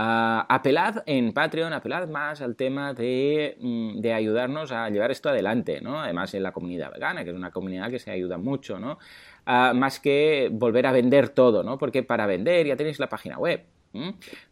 [0.00, 5.80] apelad en Patreon, apelad más al tema de, mm, de, ayudarnos a llevar esto adelante,
[5.80, 6.00] ¿no?
[6.00, 8.98] Además en la comunidad vegana, que es una comunidad que se ayuda mucho, ¿no?
[9.46, 11.78] más que volver a vender todo, ¿no?
[11.78, 13.64] Porque para vender ya tenéis la página web,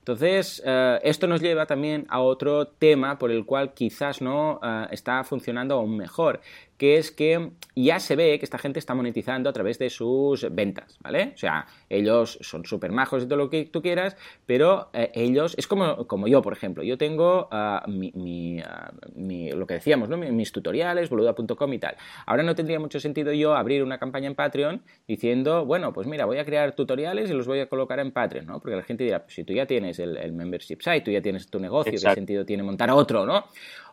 [0.06, 4.86] entonces, eh, esto nos lleva también a otro tema por el cual quizás no eh,
[4.92, 6.40] está funcionando aún mejor,
[6.76, 10.46] que es que ya se ve que esta gente está monetizando a través de sus
[10.54, 11.32] ventas, ¿vale?
[11.34, 15.54] O sea, ellos son súper majos y todo lo que tú quieras, pero eh, ellos,
[15.58, 20.16] es como, como yo, por ejemplo, yo tengo ah, ah, lo que decíamos, ¿no?
[20.16, 21.96] mis tutoriales, boluda.com y tal.
[22.26, 26.26] Ahora no tendría mucho sentido yo abrir una campaña en Patreon diciendo, bueno, pues mira,
[26.26, 28.60] voy a crear tutoriales y los voy a colocar en Patreon, ¿no?
[28.60, 31.48] Porque la gente dirá, pues si tú ya tienes el, membership site, tú ya tienes
[31.48, 33.46] tu negocio, ¿qué sentido tiene montar otro, ¿no?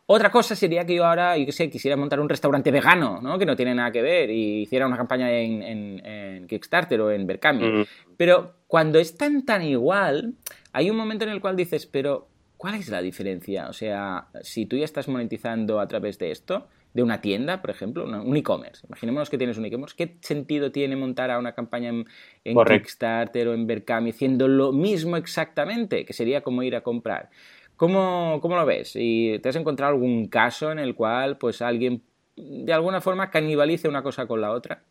[0.05, 3.39] Otra cosa sería que yo ahora, yo qué sé, quisiera montar un restaurante vegano, ¿no?
[3.39, 7.85] Que no tiene nada que ver y hiciera una campaña en, Kickstarter o en Berkami.
[8.17, 10.33] Pero cuando es tan tan igual,
[10.73, 12.27] hay un momento en el cual dices, pero
[12.57, 13.69] ¿cuál es la diferencia?
[13.69, 17.71] O sea, si tú ya estás monetizando a través de esto, de una tienda, por
[17.71, 18.85] ejemplo, un e-commerce.
[18.87, 19.95] Imaginémonos que tienes un e-commerce.
[19.97, 22.05] ¿Qué sentido tiene montar a una campaña en,
[22.43, 26.05] Kickstarter o en Berkami haciendo lo mismo exactamente?
[26.05, 27.29] Que sería como ir a comprar.
[27.75, 28.93] ¿Cómo, lo ves?
[28.95, 32.03] ¿Y te has encontrado algún caso en el cual pues alguien
[32.35, 34.83] de alguna forma canibalice una cosa con la otra?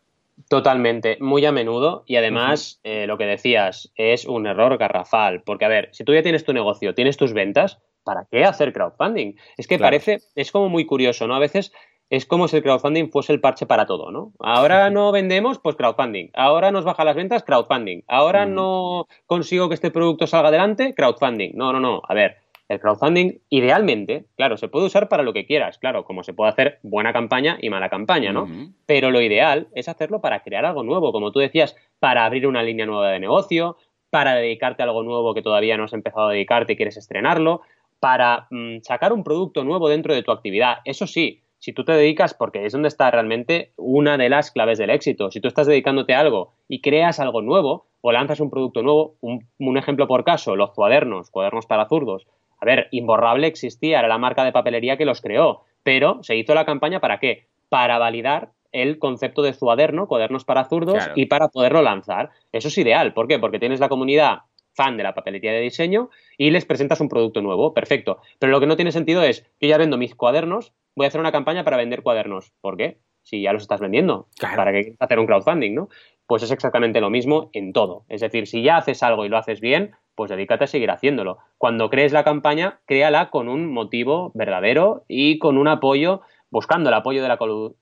[0.49, 5.65] Totalmente, muy a menudo y además eh, lo que decías es un error garrafal, porque
[5.65, 9.35] a ver, si tú ya tienes tu negocio, tienes tus ventas, ¿para qué hacer crowdfunding?
[9.57, 11.35] Es que parece, es como muy curioso, ¿no?
[11.35, 11.71] A veces
[12.13, 14.33] es como si el crowdfunding fuese el parche para todo, ¿no?
[14.37, 16.29] Ahora no vendemos, pues crowdfunding.
[16.35, 18.03] Ahora nos baja las ventas, crowdfunding.
[18.07, 21.53] Ahora no consigo que este producto salga adelante, crowdfunding.
[21.55, 22.03] No, no, no.
[22.07, 22.37] A ver,
[22.69, 26.51] el crowdfunding, idealmente, claro, se puede usar para lo que quieras, claro, como se puede
[26.51, 28.47] hacer buena campaña y mala campaña, ¿no?
[28.85, 32.61] Pero lo ideal es hacerlo para crear algo nuevo, como tú decías, para abrir una
[32.61, 33.75] línea nueva de negocio,
[34.11, 37.61] para dedicarte a algo nuevo que todavía no has empezado a dedicarte y quieres estrenarlo,
[37.99, 40.79] para mm, sacar un producto nuevo dentro de tu actividad.
[40.83, 44.77] Eso sí, si tú te dedicas, porque es donde está realmente una de las claves
[44.77, 48.49] del éxito, si tú estás dedicándote a algo y creas algo nuevo o lanzas un
[48.49, 52.27] producto nuevo, un, un ejemplo por caso, los cuadernos, cuadernos para zurdos,
[52.59, 56.53] a ver, Imborrable existía, era la marca de papelería que los creó, pero se hizo
[56.53, 57.47] la campaña para qué?
[57.69, 62.31] Para validar el concepto de Zuaderno, cuadernos para zurdos, y para poderlo lanzar.
[62.51, 63.13] Eso es ideal.
[63.13, 63.39] ¿Por qué?
[63.39, 64.39] Porque tienes la comunidad
[64.73, 67.73] fan de la papelería de diseño y les presentas un producto nuevo.
[67.73, 68.19] Perfecto.
[68.39, 71.21] Pero lo que no tiene sentido es, yo ya vendo mis cuadernos, voy a hacer
[71.21, 72.51] una campaña para vender cuadernos.
[72.61, 72.99] ¿Por qué?
[73.21, 74.27] Si ya los estás vendiendo.
[74.39, 75.89] ¿Para qué hacer un crowdfunding, no?
[76.27, 78.05] Pues es exactamente lo mismo en todo.
[78.09, 81.39] Es decir, si ya haces algo y lo haces bien, pues dedícate a seguir haciéndolo.
[81.57, 86.95] Cuando crees la campaña, créala con un motivo verdadero y con un apoyo, buscando el
[86.95, 87.37] apoyo de la,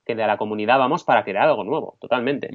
[0.06, 2.50] de la comunidad, vamos, para crear algo nuevo, totalmente.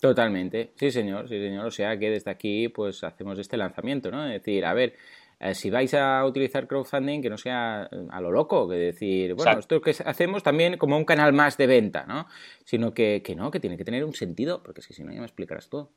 [0.00, 1.66] Totalmente, sí señor, sí señor.
[1.66, 4.26] O sea que desde aquí pues hacemos este lanzamiento, ¿no?
[4.26, 4.94] Es decir, a ver,
[5.38, 9.34] eh, si vais a utilizar crowdfunding, que no sea eh, a lo loco, que decir,
[9.34, 12.26] bueno, esto que hacemos también como un canal más de venta, ¿no?
[12.64, 15.68] Sino que, no, que tiene que tener un sentido, porque si no ya me explicarás
[15.68, 15.90] todo.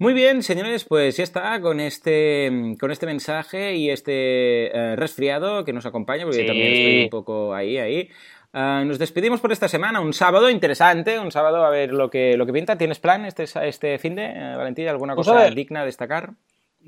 [0.00, 5.62] Muy bien, señores, pues ya está con este, con este mensaje y este eh, resfriado
[5.64, 8.08] que nos acompaña, porque yo también estoy un poco ahí, ahí.
[8.52, 12.36] Ah, nos despedimos por esta semana, un sábado interesante, un sábado a ver lo que,
[12.36, 12.78] lo que pinta.
[12.78, 14.88] ¿Tienes plan este, este fin de, eh, Valentín?
[14.88, 16.32] ¿Alguna pues cosa digna de destacar?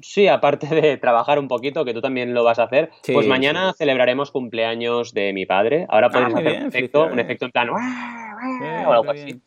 [0.01, 3.75] Sí, aparte de trabajar un poquito, que tú también lo vas a hacer, pues mañana
[3.75, 5.87] celebraremos cumpleaños de mi padre.
[5.89, 9.41] Ahora ah, podemos hacer un, efecto, un efecto en plan o algo así.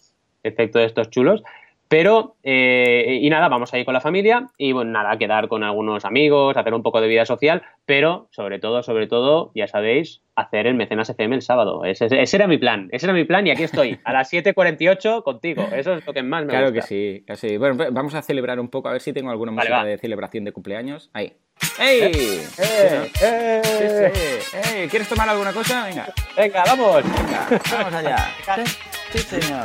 [0.43, 1.41] Efecto de estos chulos.
[1.87, 5.63] Pero, eh, y nada, vamos a ir con la familia y bueno, nada, quedar con
[5.63, 10.23] algunos amigos, hacer un poco de vida social, pero sobre todo, sobre todo, ya sabéis,
[10.35, 11.85] hacer el Mecenas FM el sábado.
[11.85, 15.67] Ese, era mi plan, ese era mi plan y aquí estoy, a las 7.48 contigo.
[15.75, 16.87] Eso es lo que más me claro gusta.
[16.87, 19.51] Claro que sí, Bueno, pues vamos a celebrar un poco, a ver si tengo alguna
[19.51, 21.11] música de celebración de cumpleaños.
[21.13, 21.33] Ahí.
[21.79, 22.01] ¡Ey!
[22.01, 22.41] ¡Eh!
[22.57, 23.11] ¡Eh!
[23.21, 24.11] ¡Eh!
[24.53, 24.87] ¡Eh!
[24.89, 25.85] ¿Quieres tomar alguna cosa?
[25.85, 26.07] Venga.
[26.35, 27.03] Venga, vamos.
[27.03, 28.17] Venga, vamos allá.
[29.11, 29.63] sí, señor.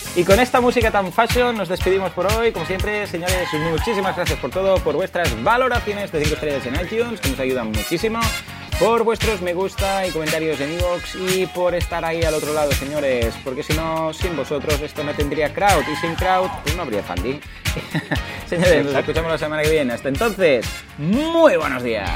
[0.16, 2.52] Y con esta música tan fashion nos despedimos por hoy.
[2.52, 7.20] Como siempre, señores, muchísimas gracias por todo, por vuestras valoraciones de 5 estrellas en iTunes,
[7.20, 8.20] que nos ayudan muchísimo,
[8.78, 12.72] por vuestros me gusta y comentarios en iVoox y por estar ahí al otro lado,
[12.72, 16.82] señores, porque si no, sin vosotros esto no tendría crowd y sin crowd pues no
[16.82, 17.40] habría funding.
[18.46, 19.92] señores, nos escuchamos la semana que viene.
[19.92, 20.66] Hasta entonces,
[20.98, 22.10] muy buenos días.